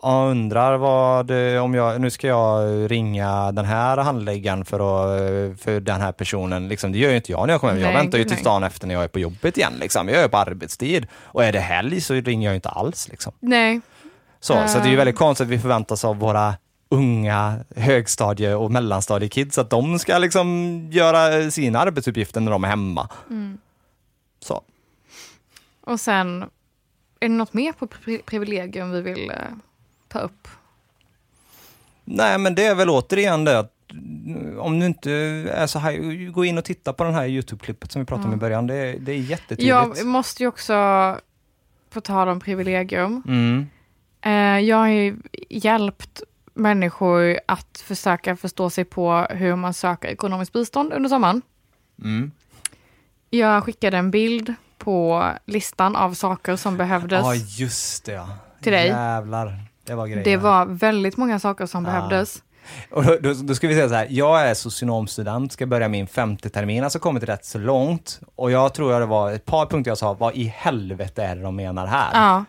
[0.01, 5.59] ja, undrar vad, eh, om jag, nu ska jag ringa den här handläggaren för, att,
[5.59, 6.67] för den här personen.
[6.67, 7.81] Liksom, det gör ju inte jag när jag kommer hem.
[7.81, 8.41] Jag Nej, väntar ju nej.
[8.43, 9.73] dagen efter när jag är på jobbet igen.
[9.79, 10.07] Liksom.
[10.07, 11.07] Jag är på arbetstid.
[11.15, 13.07] Och är det helg så ringer jag inte alls.
[13.09, 13.33] Liksom.
[13.39, 13.81] Nej.
[14.39, 16.53] Så, så det är ju väldigt konstigt att vi förväntas av våra
[16.89, 23.09] unga högstadie och mellanstadiekids att de ska liksom göra sina arbetsuppgifter när de är hemma.
[23.29, 23.57] Mm.
[24.39, 24.61] Så.
[25.81, 26.43] Och sen,
[27.19, 29.35] är det något mer på pri privilegium vi vill eh,
[30.09, 30.47] ta upp?
[32.05, 33.73] Nej, men det är väl återigen det att
[34.59, 35.11] om du inte
[35.53, 38.33] är så här, gå in och titta på den här Youtube-klippet som vi pratade om
[38.33, 38.67] i början.
[38.67, 39.67] Det, är- det är jättetydligt.
[39.69, 40.73] Jag måste ju också,
[41.89, 43.67] på tal om privilegium, Mm.
[44.21, 45.17] eh, jag har ju
[45.49, 46.21] hjälpt
[46.53, 51.41] människor att försöka förstå sig på hur man söker ekonomiskt bistånd under sommaren.
[52.03, 52.31] Mm.
[53.29, 57.21] Jag skickade en bild på listan av saker som behövdes.
[57.23, 58.27] Ja, just det.
[58.61, 58.87] Till dig.
[58.87, 60.07] Jävlar, det var.
[60.07, 61.91] Det var väldigt många saker som Ja.
[61.91, 62.43] behövdes.
[62.91, 66.07] Och då, då, då ska vi säga så här, jag är socionomstudent, ska börja min
[66.07, 68.19] femte termin, alltså kommit rätt så långt.
[68.35, 71.35] Och jag tror att det var ett par punkter jag sa, vad i helvete är
[71.35, 72.09] det de menar här?
[72.13, 72.45] Ja.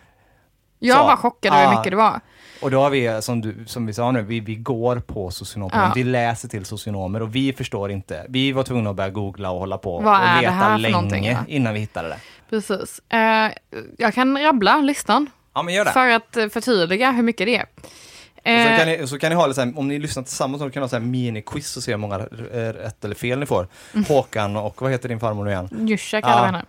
[0.79, 1.05] Jag Så.
[1.05, 2.21] var chockad över hur mycket det var.
[2.63, 5.87] Och då har vi, som, du, som vi sa nu, vi, vi går på socionomprogram,
[5.89, 5.93] Ja.
[5.95, 8.27] vi läser till socionomer och vi förstår inte.
[8.29, 11.81] Vi var tvungna att börja googla och hålla på Vad och leta länge innan vi
[11.81, 12.17] hittade det.
[12.51, 13.01] Precis.
[13.09, 13.53] Eh,
[13.99, 15.93] jag kan rabbla listan Ja, men gör det.
[15.93, 17.63] för att eh, förtydliga hur mycket det är.
[17.63, 20.71] Och så, Eh, kan ni, så kan ni ha lite om ni lyssnar tillsammans så
[20.71, 23.47] kan ni ha så här mini-quiz och se hur många eh, rätt eller fel ni
[23.47, 23.69] får.
[23.95, 24.05] Mm.
[24.05, 25.69] Håkan och vad heter din farmor nu igen?
[25.89, 26.41] Juscha kallar Ja.
[26.43, 26.65] vi henne.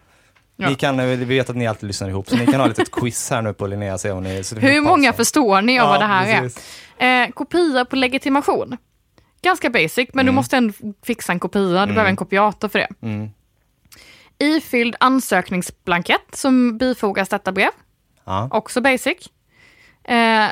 [0.55, 0.69] Ja.
[0.69, 2.77] Ni kan, eh, vi vet att ni alltid lyssnar ihop, så ni kan ha ett
[2.77, 4.43] litet quiz här nu på Linnea se om ni...
[4.57, 6.63] Hur många förstår ni av vad det här precis.
[6.97, 7.23] är?
[7.23, 8.77] Eh, kopia på legitimation.
[9.41, 10.35] Ganska basic, men du Mm.
[10.35, 10.73] måste ändå
[11.05, 11.85] fixa en kopia.
[11.85, 12.87] Du behöver en kopiator för det.
[13.01, 13.29] Mm.
[14.39, 17.69] Ifylld ansökningsblankett som bifogas detta brev.
[18.25, 18.47] Ja.
[18.51, 19.17] Också basic.
[20.03, 20.45] Eh,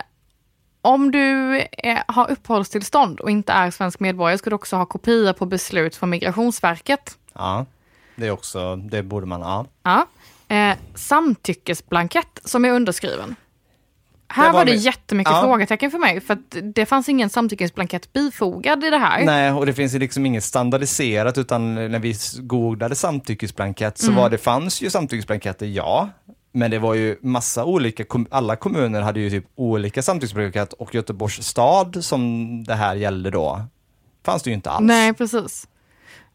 [0.82, 5.34] om du eh, har uppehållstillstånd och inte är svensk medborgare ska du också ha kopia
[5.34, 7.18] på beslut från Migrationsverket.
[7.34, 7.66] ja,
[8.16, 9.66] det är också, det borde man, ja.
[9.84, 10.08] Ja.
[10.56, 13.36] Eh, samtyckesblankett som är underskriven.
[14.32, 15.42] Här Det var, var det vi- jättemycket Ja.
[15.42, 19.26] frågetecken för mig för att det fanns ingen samtyckesblankett bifogad i det här.
[19.26, 24.16] Nej, och det finns ju liksom inget standardiserat utan när vi googlade samtyckesblankett så Mm.
[24.22, 26.10] var det, fanns ju samtyckesblanketter, ja.
[26.52, 31.48] Men det var ju massa olika, alla kommuner hade ju typ olika samtyckesblankett och Göteborgs
[31.48, 33.62] stad som det här gällde då,
[34.26, 34.88] fanns det ju inte alls.
[34.88, 35.68] Nej, precis.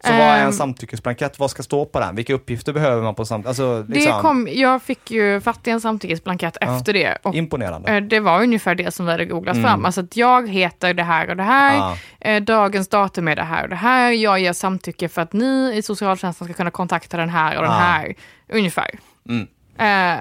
[0.04, 1.38] Så vad är en Ehm, samtyckesblankett?
[1.38, 2.16] Vad ska stå på den?
[2.16, 3.48] Vilka uppgifter behöver man på samtyckes...
[3.48, 6.76] Alltså, Det liksom, kom, jag fick ju fatt i en samtyckesblankett Ja.
[6.78, 7.18] efter det.
[7.22, 7.92] Och imponerande.
[7.96, 9.68] eh, det var ungefär det som vi hade googlat Mm.
[9.68, 9.84] fram.
[9.84, 11.74] Alltså att jag heter det här och det här.
[11.76, 11.96] Ja.
[12.20, 14.10] Eh, dagens datum är det här och det här.
[14.12, 17.72] Jag ger samtycke för att ni i socialtjänsten ska kunna kontakta den här och den
[17.72, 17.78] Ja.
[17.78, 18.14] här.
[18.48, 18.90] Ungefär.
[19.28, 19.46] Mm.
[19.78, 20.20] Eh,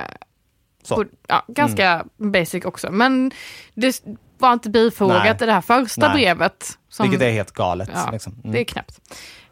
[0.89, 2.91] på, ja, ganska basic också.
[2.91, 3.32] Men
[3.74, 4.01] det
[4.38, 5.38] var inte bifogat Nej.
[5.41, 6.16] i det här första Nej.
[6.16, 6.78] brevet.
[6.89, 7.89] Som, Vilket är helt galet.
[7.93, 8.36] Ja, liksom.
[8.43, 8.66] Det är mm.
[8.66, 8.99] knäppt.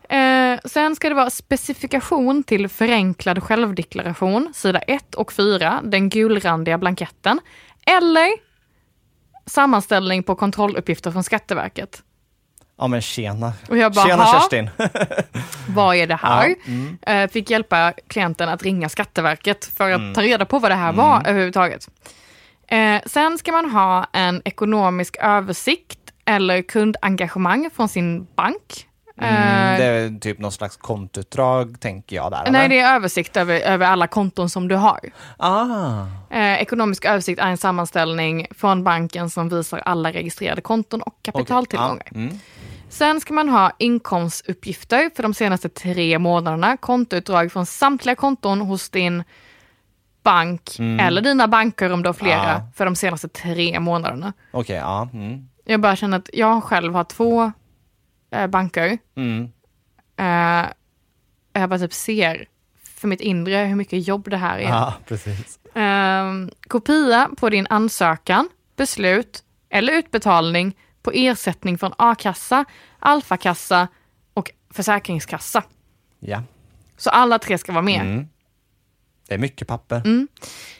[0.09, 6.77] Eh, sen ska det vara specifikation till förenklad självdeklaration, sida 1 och 4, den gulrandiga
[6.77, 7.39] blanketten.
[7.85, 8.29] Eller
[9.45, 12.03] sammanställning på kontrolluppgifter från Skatteverket.
[12.81, 13.53] Ja men tjena.
[13.69, 14.69] Och jag bara, tjena "Ha, Kerstin.
[15.67, 16.47] vad är det här?
[16.47, 16.97] Ja, mm.
[17.01, 20.13] Eh, fick hjälpa klienten att ringa Skatteverket för att Mm.
[20.13, 21.87] ta reda på vad det här var överhuvudtaget.
[22.67, 28.87] Eh, sen ska man ha en ekonomisk översikt eller kundengagemang från sin bank.
[29.21, 32.47] Mm, Eh, det är typ någon slags kontoutdrag tänker jag där.
[32.51, 32.69] Nej, eller?
[32.75, 34.99] det är översikt över, över alla konton som du har.
[35.37, 41.15] Ah, Eh, ekonomisk översikt är en sammanställning från banken som visar alla registrerade konton och
[41.21, 42.03] kapitaltillgångar.
[42.11, 42.39] Ja, mm.
[42.91, 48.89] Sen ska man ha inkomstuppgifter för de senaste tre månaderna, kontoutdrag från samtliga konton hos
[48.89, 49.23] din
[50.23, 52.61] bank eller dina banker om du har flera Mm.
[52.65, 52.71] Ja.
[52.75, 54.33] för de senaste tre månaderna.
[54.51, 55.09] Okej, ja.
[55.13, 55.47] Mm.
[55.65, 57.51] Jag bara känner att jag själv har två
[58.31, 58.97] eh, banker.
[59.15, 59.51] Mm.
[60.17, 60.69] Eh,
[61.53, 62.45] jag bara typ ser
[62.99, 64.93] för mitt inre hur mycket jobb det här är.
[65.07, 65.59] Precis.
[65.75, 72.65] Ehm, kopia på din ansökan, beslut eller utbetalning på ersättning från a-kassa,
[72.99, 73.87] alfakassa
[74.33, 75.63] och försäkringskassa.
[76.19, 76.43] Ja.
[76.97, 78.01] Så alla tre ska vara med.
[78.01, 78.27] Mm.
[79.27, 80.01] Det är mycket papper.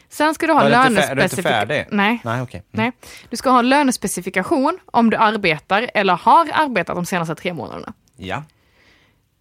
[0.08, 1.84] Sen ska du ha lönespecifikation.
[1.90, 2.20] Nej.
[2.24, 2.62] Nej, okej.
[2.72, 2.84] Mm.
[2.84, 2.92] Nej.
[3.30, 7.92] Du ska ha lönespecifikation om du arbetar eller har arbetat de senaste tre månaderna.
[8.16, 8.42] Ja.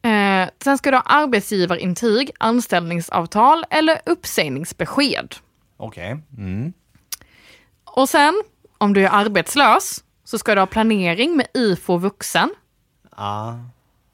[0.10, 5.36] Eh, sen ska du ha arbetsgivarintyg, anställningsavtal eller uppsägningsbesked.
[5.78, 6.18] Okej.
[6.38, 6.74] Mm.
[7.84, 8.42] Och sen,
[8.78, 12.50] om du är arbetslös, så ska du ha planering med IFO vuxen.
[13.18, 13.60] Ja.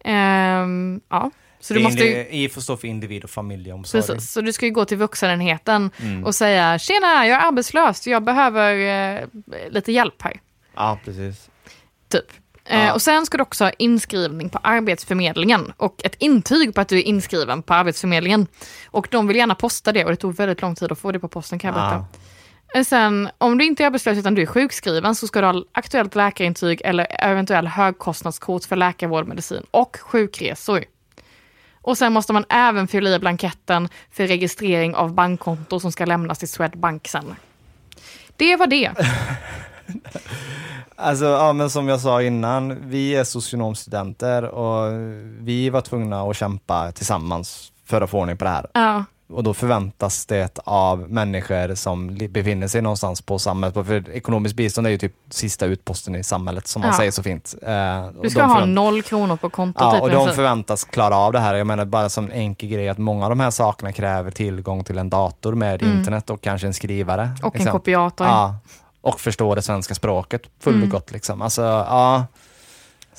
[0.04, 4.02] Ehm, ja, så du måste ju, IFO står för individ och familjeomsorg.
[4.04, 6.24] precis, så du ska ju gå till vuxenenheten Mm.
[6.26, 8.76] och säga tjena, jag är arbetslös, jag behöver
[9.22, 9.26] eh,
[9.70, 10.40] lite hjälp här.
[10.76, 11.50] Ja, precis.
[12.10, 12.26] Typ.
[12.66, 12.94] Eh, Ja.
[12.94, 16.98] och sen ska du också ha inskrivning på Arbetsförmedlingen och ett intyg på att du
[16.98, 18.48] är inskriven på Arbetsförmedlingen.
[18.88, 21.20] Och de vill gärna posta det och det tog väldigt lång tid att få det
[21.20, 21.96] på posten kan jag berätta.
[21.96, 22.06] Eh,
[22.86, 26.16] Sen om du inte är arbetslös utan du är sjukskriven så ska du ha aktuellt
[26.16, 30.84] läkarintyg eller eventuell högkostnadskort för läkarvård, medicin och sjukresor.
[31.82, 36.40] Och sen måste man även fylla i blanketten för registrering av bankkonto som ska lämnas
[36.40, 37.36] till Swedbank sen.
[38.36, 38.92] Det var det.
[41.00, 44.92] Alltså, ja, men som jag sa innan, vi är socionomstudenter och
[45.40, 48.68] vi var tvungna att kämpa tillsammans för att få ordning på det här.
[48.74, 53.88] Ja, Och då förväntas det av människor som befinner sig någonstans på samhället.
[53.88, 56.98] För ekonomiskt bistånd är ju typ sista utposten i samhället som man Ja.
[56.98, 57.56] säger så fint.
[57.62, 59.82] Eh, du ska ha noll kronor på kontot.
[59.84, 60.36] Ja, typ, och de princip.
[60.36, 61.56] förväntas klara av det här.
[61.56, 64.84] Jag menar bara som en enkel grej att många av de här sakerna kräver tillgång
[64.84, 65.98] till en dator med Mm.
[65.98, 67.30] internet och kanske en skrivare.
[67.44, 68.28] och en kopiator.
[68.28, 68.56] Ja,
[69.02, 71.42] och förstå det svenska språket fullgott liksom.
[71.42, 72.26] Alltså, ja.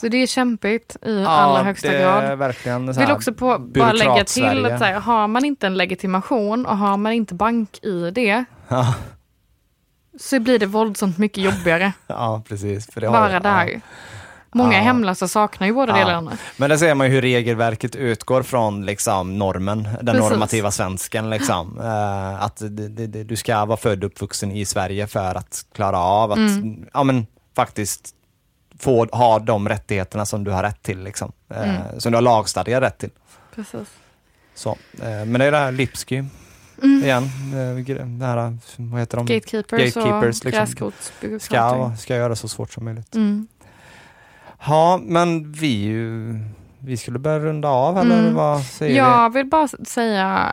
[0.01, 2.25] Så det är kämpigt i ja, allra högsta det grad.
[2.25, 5.75] är verkligen så vill också på, bara lägga till att här, har man inte en
[5.75, 8.19] legitimation och har man inte bank-id
[8.69, 8.95] Ja,
[10.21, 11.93] så blir det våldsamt mycket jobbigare.
[12.07, 12.91] ja, precis.
[12.93, 13.43] För det Bara jag.
[13.43, 13.67] där.
[13.75, 13.81] Ja.
[14.53, 14.81] Många Ja.
[14.83, 16.05] hemlösa saknar ju båda Ja.
[16.07, 16.33] delarna.
[16.57, 20.31] Men där ser man ju hur regelverket utgår från liksom, normen, den Precis.
[20.31, 21.31] normativa svensken.
[21.31, 21.81] Liksom.
[21.81, 25.99] Eh, att det, det, du ska vara född och uppvuxen i Sverige för att klara
[25.99, 26.87] av att Mm.
[26.95, 27.27] ja, men,
[27.57, 28.15] faktiskt
[28.79, 31.03] få ha de rättigheterna som du har rätt till.
[31.03, 31.33] Liksom.
[31.49, 32.01] Eh, Mm.
[32.01, 33.11] Som du har lagstadgad rätt till.
[33.55, 33.89] Precis.
[34.55, 34.71] Så.
[35.03, 36.25] Eh, men det är det här Lipsky
[36.83, 37.03] Mm.
[37.05, 37.23] igen.
[37.25, 39.27] Eh, det här, vad heter de?
[39.27, 40.51] Gatekeepers, Gatekeepers, och liksom.
[40.65, 41.89] gräsrotsbyråkrater.
[41.91, 43.15] Ska, ska göra så svårt som möjligt.
[43.15, 43.49] Mm.
[44.67, 45.93] Ja, men vi
[46.81, 48.35] vi skulle börja runda av eller Mm.
[48.35, 48.99] vad säger vi?
[48.99, 50.53] Jag vill bara säga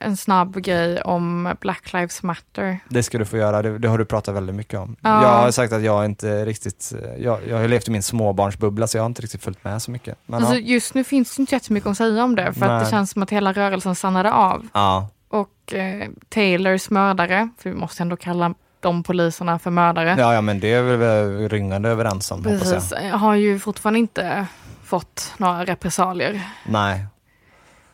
[0.00, 2.78] en snabb grej om Black Lives Matter.
[2.88, 4.96] Det ska du få göra, det, det har du pratat väldigt mycket om.
[5.00, 5.22] Ja.
[5.22, 8.96] Jag har sagt att jag inte riktigt, jag, jag har levt i min småbarnsbubbla så
[8.96, 10.18] jag har inte riktigt följt med så mycket.
[10.26, 10.60] Men Alltså, ja.
[10.60, 13.22] just nu finns det inte jättemycket att säga om det för att det känns som
[13.22, 14.66] att hela rörelsen stannade av.
[14.74, 20.34] ja, Och eh, Taylors mördare, för vi måste ändå kalla de poliserna för mördare, ja,
[20.34, 23.04] ja, men det är vi väl ryngande överens om hoppas precis, jag.
[23.06, 24.46] eh, har ju fortfarande inte
[24.94, 27.06] fått några repressalier Nej,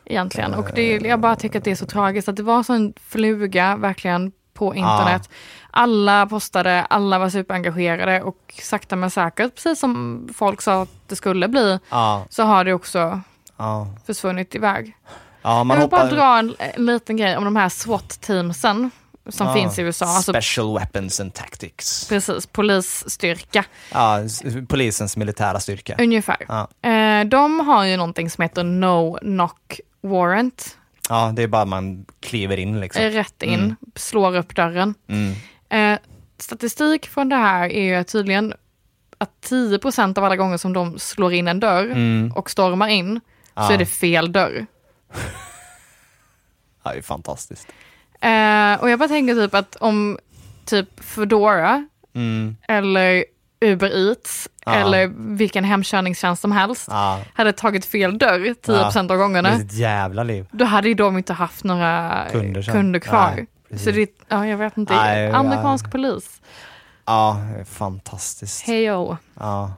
[0.05, 0.53] egentligen.
[0.53, 2.93] Och det, jag bara tycker att det är så tragiskt att det var så en
[3.09, 5.29] fluga verkligen på internet.
[5.71, 11.15] Alla postade, alla var superengagerade och sakta men säkert, precis som folk sa att det
[11.15, 13.21] skulle bli, ja, så har det också
[13.57, 13.87] ja.
[14.05, 14.97] försvunnit iväg.
[15.41, 16.15] ja man jag vill bara hoppar...
[16.15, 18.91] dra en, en liten grej om de här SWAT-teamsen
[19.29, 19.53] som Ja.
[19.53, 20.05] finns i USA.
[20.05, 22.09] Alltså, Special Weapons and Tactics.
[22.09, 24.19] precis, polisstyrka Ja,
[24.67, 25.95] polisens militära styrka.
[25.99, 26.37] ungefär.
[26.47, 26.89] Ja.
[26.89, 30.77] Eh, de har ju någonting som heter No Knock Warrant.
[31.09, 33.03] ja, det är bara man kliver in liksom.
[33.03, 33.75] Eh, Rätt in, Mm.
[33.95, 34.93] slår upp dörren.
[35.07, 35.33] Mm.
[35.93, 35.99] Eh,
[36.37, 38.53] statistik från det här är ju tydligen
[39.17, 42.31] att 10% av alla gånger som de slår in en dörr Mm.
[42.35, 43.19] och stormar in
[43.55, 43.71] så Ja.
[43.73, 44.65] är det fel dörr.
[46.83, 47.67] Det är fantastiskt.
[48.21, 50.17] Eh, och jag bara tänker typ att om
[50.65, 52.55] typ Foodora Mm.
[52.67, 53.25] eller
[53.65, 54.73] Uber Eats Ja.
[54.75, 59.55] eller vilken hemkörningstjänst som helst Ja, hade tagit fel dörr 10% av det gånga, är
[59.61, 60.45] ett jävla liv.
[60.51, 63.31] då hade ju de inte haft några Kunder kunder, kvar.
[63.35, 63.85] Nej, precis.
[63.85, 65.35] så det, ja, jag vet inte, Nej, ja.
[65.35, 66.41] amerikansk polis.
[67.05, 68.61] Ja, det är fantastiskt.
[68.67, 69.17] Hejo.
[69.39, 69.73] Ja.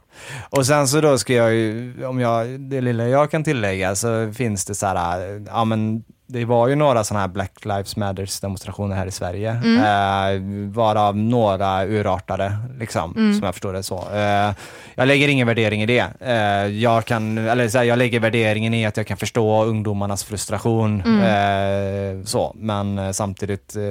[0.50, 4.34] Och sen så då ska jag ju, om jag, det lilla jag kan tillägga så
[4.34, 8.39] finns det så här, ja men det var ju några sådana här Black Lives Matters
[8.39, 10.41] demonstrationer här i Sverige, eh,
[10.74, 13.97] varav några urartade, liksom, som jag förstår det så.
[14.13, 14.53] Eh,
[14.95, 16.05] jag lägger ingen värdering i det.
[16.19, 20.24] Eh, jag kan, eller så här, jag lägger värderingen i att jag kan förstå ungdomarnas
[20.24, 23.82] frustration, eh, så, men eh, samtidigt, eh,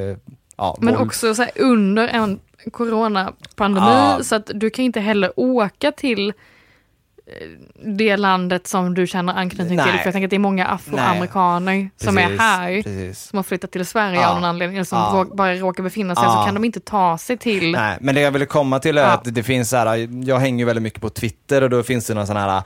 [0.57, 2.41] ja, Men våld- också så här, under en
[2.73, 4.19] coronapandemi Ja.
[4.23, 6.33] så att du kan inte heller åka till
[7.85, 9.87] det landet som du känner anknytning Nej.
[9.87, 9.99] till.
[9.99, 12.83] För jag tänker att det är många afroamerikaner som är här.
[12.83, 13.23] Precis.
[13.23, 14.29] Som har flyttat till Sverige Ja.
[14.29, 14.77] av någon anledning.
[14.77, 15.27] Eller som Ja.
[15.35, 16.25] bara råkar befinna sig.
[16.25, 16.31] Ja.
[16.41, 17.73] Så kan de inte ta sig till...
[17.73, 20.65] Nej, men det jag ville komma till är att det finns så här, jag hänger
[20.65, 22.63] väldigt mycket på Twitter och då finns det någon sån här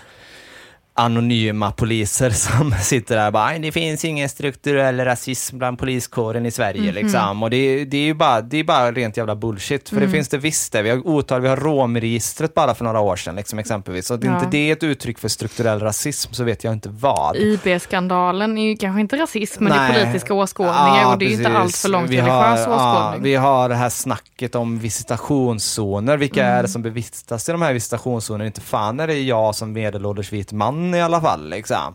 [0.96, 6.46] anonyma poliser som sitter där och bara, "Nej, det finns ingen strukturell rasism bland poliskåren
[6.46, 6.94] i Sverige Mhm.
[6.94, 7.42] liksom.
[7.42, 10.08] Och det, det är ju bara, det är bara rent jävla bullshit, för Mm.
[10.08, 10.82] det finns det visst det.
[10.82, 14.06] Vi har otal, vi har romregistret bara för några år sedan liksom, exempelvis.
[14.06, 14.34] Så att Ja.
[14.34, 17.36] inte det är ett uttryck för strukturell rasism så vet jag inte vad.
[17.36, 20.02] IB-skandalen är ju kanske inte rasism, men det är Nej.
[20.04, 22.98] politiska åskådningar Ja, och det är ju inte allt för långt Vi religiös har, ja,
[23.06, 23.22] åskådning.
[23.22, 26.16] vi har det här snacket om visitationszoner.
[26.16, 26.58] Vilka Mm.
[26.58, 28.46] är det som bevistas i de här visitationszonerna?
[28.46, 31.48] Inte fan är det jag som medelålders vit man i alla fall.
[31.50, 31.94] Liksom.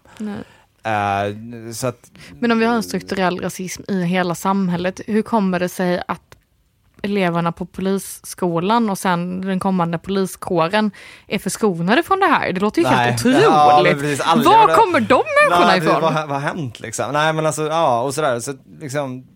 [0.84, 5.60] Eh, så att, Men om vi har en strukturell rasism i hela samhället, hur kommer
[5.60, 6.22] det sig att
[7.04, 10.92] eleverna på polisskolan och sen den kommande poliskåren
[11.28, 12.52] är förskonade från det här?
[12.54, 12.98] Det låter ju Nej.
[13.12, 14.00] helt Ja, otroligt.
[14.02, 14.22] precis.
[14.22, 16.02] Aldrig Var det- kommer de människorna nej, ifrån?
[16.02, 17.14] vad, vad har hänt liksom?
[17.14, 18.39] Nej men alltså, ja och sådär.
[18.39, 19.28] Så liksom,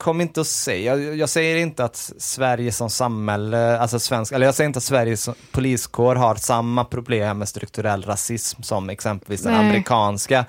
[0.00, 4.46] kom inte att säga, jag, jag, säger inte att Sverige som samhälle, alltså svensk, eller
[4.46, 9.54] jag säger inte att Sveriges poliskår har samma problem med strukturell rasism som exempelvis den
[9.54, 10.44] amerikanska.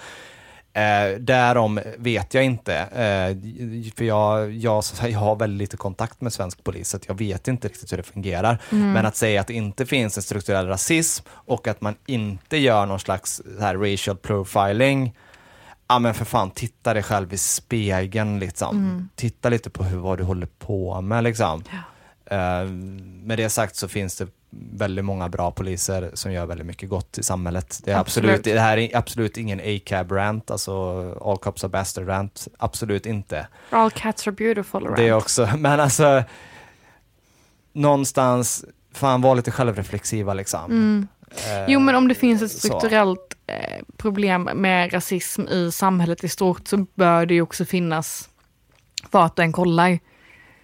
[0.73, 6.33] Eh, därom vet jag inte, eh, för jag, jag, jag har väldigt lite kontakt med
[6.33, 8.57] svensk polis, så jag vet inte riktigt hur det fungerar.
[8.71, 8.91] Mm.
[8.91, 12.85] Men att säga att det inte finns en strukturell rasism och att man inte gör
[12.85, 15.13] någon slags här racial profiling,
[15.91, 18.77] ja men för fan, titta dig själv i spegeln liksom.
[18.77, 19.09] Mm.
[19.15, 21.63] Titta lite på hur, vad du håller på med liksom.
[21.69, 21.77] Ja.
[22.31, 22.71] Uh,
[23.23, 24.27] med det sagt så finns det
[24.73, 27.81] väldigt många bra poliser som gör väldigt mycket gott i samhället.
[27.83, 28.29] Det, är absolut.
[28.29, 30.71] absolut det här är absolut ingen A-cab-rant, alltså
[31.21, 32.47] all cops are bastard-rant.
[32.57, 33.47] Absolut inte.
[33.69, 34.97] All cats are beautiful rant.
[34.97, 36.23] Det också, men alltså
[37.73, 40.71] någonstans, fan var lite självreflexiva liksom.
[40.71, 41.07] Mm.
[41.31, 46.29] Uh, jo men om det finns ett strukturellt uh, problem med rasism i samhället i
[46.29, 48.29] stort så bör det ju också finnas
[49.11, 49.99] vart den kollar.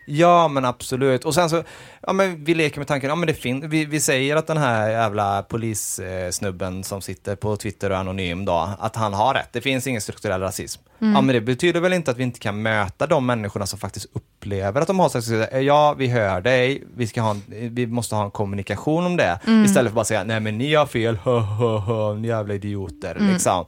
[0.09, 1.25] Ja, men absolut.
[1.25, 1.63] Och sen så,
[2.01, 4.57] ja men vi leker med tanken, ja men det finns, vi, vi säger att den
[4.57, 9.49] här jävla polissnubben som sitter på Twitter och är anonym då, att han har rätt.
[9.51, 10.81] Det finns ingen strukturell rasism.
[11.01, 11.13] Mm.
[11.13, 14.05] Ja men det betyder väl inte att vi inte kan möta de människorna som faktiskt
[14.13, 18.15] upplever att de har strukturell Ja, vi hör dig, vi, ska ha en, vi måste
[18.15, 19.39] ha en kommunikation om det.
[19.47, 19.65] Mm.
[19.65, 22.53] Istället för att bara säga, nej men ni har fel, hö, hö, hö, ni jävla
[22.53, 23.33] idioter, mm.
[23.33, 23.65] liksom.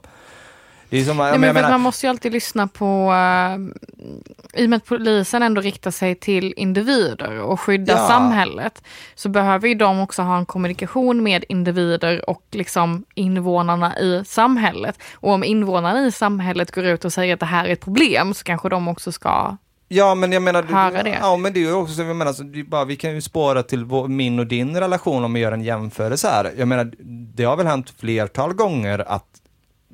[0.90, 1.70] Det är som, Nej, men menar...
[1.70, 6.14] Man måste ju alltid lyssna på, uh, i och med att polisen ändå riktar sig
[6.14, 8.08] till individer och skyddar ja.
[8.08, 8.82] samhället,
[9.14, 14.98] så behöver ju de också ha en kommunikation med individer och liksom invånarna i samhället.
[15.14, 18.34] Och om invånarna i samhället går ut och säger att det här är ett problem
[18.34, 19.56] så kanske de också ska
[19.92, 21.18] Ja men jag menar, höra det.
[21.20, 24.08] Ja men det är också, jag menar, så bara, vi kan ju spåra till vår,
[24.08, 26.52] min och din relation om vi gör en jämförelse här.
[26.58, 26.92] Jag menar,
[27.34, 29.39] det har väl hänt flertal gånger att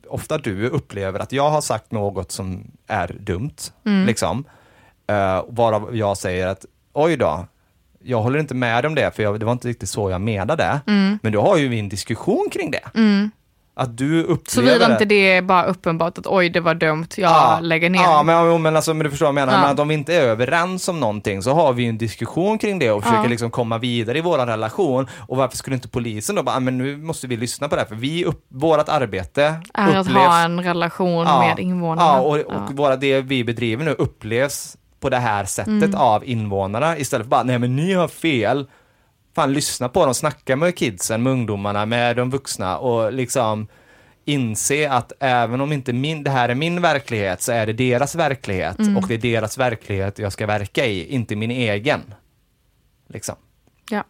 [0.08, 4.06] ofta du upplever att jag har sagt något som är dumt, mm.
[4.06, 4.44] liksom.
[5.12, 7.46] Uh, varav jag säger att oj då,
[8.02, 10.80] jag håller inte med om det, för jag, det var inte riktigt så jag menade.
[10.86, 11.18] Mm.
[11.22, 12.90] Men då har ju vi en diskussion kring det.
[12.94, 13.30] Mm.
[13.78, 17.30] Att du upplever Såvida inte det är bara uppenbart att oj det var dumt, jag
[17.30, 18.00] ja, lägger ner.
[18.00, 19.60] Ja men, men, alltså, men du förstår vad jag menar, ja.
[19.60, 22.78] men att om vi inte är överens om någonting så har vi en diskussion kring
[22.78, 23.28] det och försöker ja.
[23.28, 25.08] liksom komma vidare i vår relation.
[25.28, 27.80] Och varför skulle inte polisen då bara, ah, men nu måste vi lyssna på det
[27.80, 32.02] här, för vi upp, vårat arbete är upplevs, att ha en relation med invånarna.
[32.02, 35.94] Ja, och, och våra, det vi bedriver nu upplevs på det här sättet mm.
[35.94, 38.66] av invånarna istället för bara, nej men ni har fel
[39.36, 43.66] fan lyssna på dem, snacka med kidsen, med ungdomarna, med de vuxna och liksom
[44.24, 48.14] inse att även om inte min, det här är min verklighet så är det deras
[48.14, 48.96] verklighet mm.
[48.96, 52.14] och det är deras verklighet jag ska verka i, inte min egen.
[53.08, 53.34] Liksom.
[53.90, 54.04] Ja.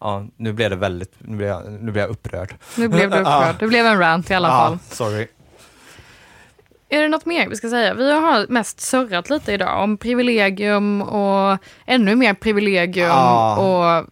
[0.00, 2.54] Ja, nu blev det väldigt, nu blev jag, nu blev jag upprörd.
[2.76, 4.78] Nu blev du upprörd, det blev en rant i alla fall.
[4.90, 5.26] sorry.
[6.88, 7.94] Är det något mer vi ska säga?
[7.94, 13.56] Vi har mest surrat lite idag om privilegium och ännu mer privilegium ja.
[13.56, 14.06] och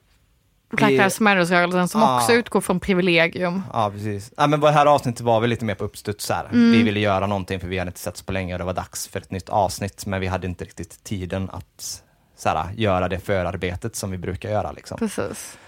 [0.71, 2.17] Black Lives Matter-rörelsen som ja.
[2.17, 3.63] också utgår från privilegium.
[3.73, 4.33] Ja, precis.
[4.37, 6.45] Ja, men det här avsnittet var väl lite mer på uppstuds här.
[6.45, 6.73] Mm.
[6.73, 9.09] Vi ville göra någonting för vi hade inte setts på länge och det var dags
[9.09, 12.03] för ett nytt avsnitt, men vi hade inte riktigt tiden att
[12.37, 14.73] så här, göra det förarbetet som vi brukar göra.
[14.73, 14.99] Liksom.
[14.99, 15.59] Precis.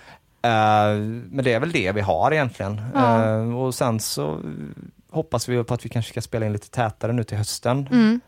[0.47, 0.51] Uh,
[1.31, 2.81] men det är väl det vi har egentligen.
[2.97, 4.41] Uh, och sen så
[5.11, 7.89] hoppas vi på att vi kanske ska spela in lite tätare nu till hösten.
[7.93, 8.21] Mm.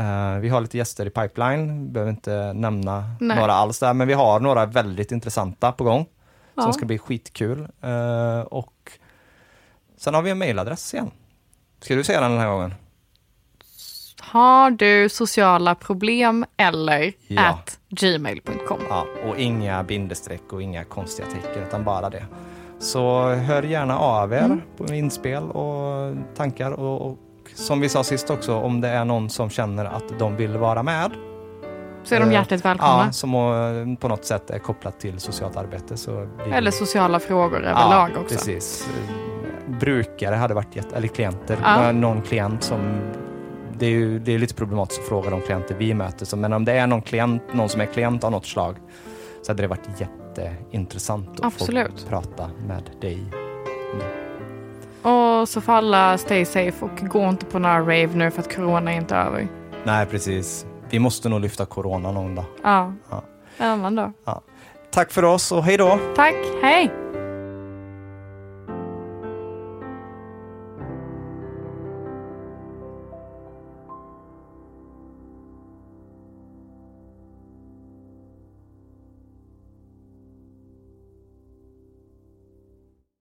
[0.00, 3.38] Uh, vi har lite gäster i pipeline, behöver inte nämna Nej.
[3.38, 6.06] några alls där, men vi har några väldigt intressanta på gång
[6.54, 6.62] ja.
[6.62, 7.68] som ska bli skitkul.
[7.84, 8.92] Uh, och
[9.96, 11.10] sen har vi en mailadress igen.
[11.80, 12.74] Ska du säga den den här gången?
[14.20, 17.48] Har du sociala problem eller ja.
[17.48, 18.80] at gmail.com.
[18.88, 22.26] Ja, och inga bindestreck och inga konstiga tecken utan bara det.
[22.78, 24.62] Så hör gärna av er mm.
[24.76, 27.18] på inspel och tankar och, och
[27.56, 30.82] som vi sa sist också, om det är någon som känner att de vill vara
[30.82, 31.10] med.
[32.04, 33.04] Så är de eh, hjärtligt välkomna.
[33.06, 35.96] Ja, som eh, på något sätt är kopplat till socialt arbete.
[35.96, 38.34] Så Eller sociala frågor överlag ja, också.
[38.34, 38.88] Precis.
[39.80, 41.92] Brukare hade varit jätte, eller klienter, ja.
[41.92, 42.80] någon klient som
[43.78, 46.26] det är, ju, det är lite problematiskt att fråga de klienter vi möter.
[46.26, 48.76] Så, men om det är någon, klient, någon som är klient av något slag
[49.42, 52.00] så hade det varit jätteintressant att Absolut.
[52.00, 53.32] få prata med dig.
[55.06, 58.54] Och så får alla stay safe och gå inte på några rave nu för att
[58.54, 59.48] corona är inte över.
[59.84, 60.66] Nej, precis.
[60.90, 62.44] Vi måste nog lyfta corona någon dag.
[62.62, 63.22] Ja, ja.
[63.58, 64.12] annan dag.
[64.24, 64.42] Ja.
[64.90, 65.98] Tack för oss och hej då.
[66.16, 67.05] Tack, hej.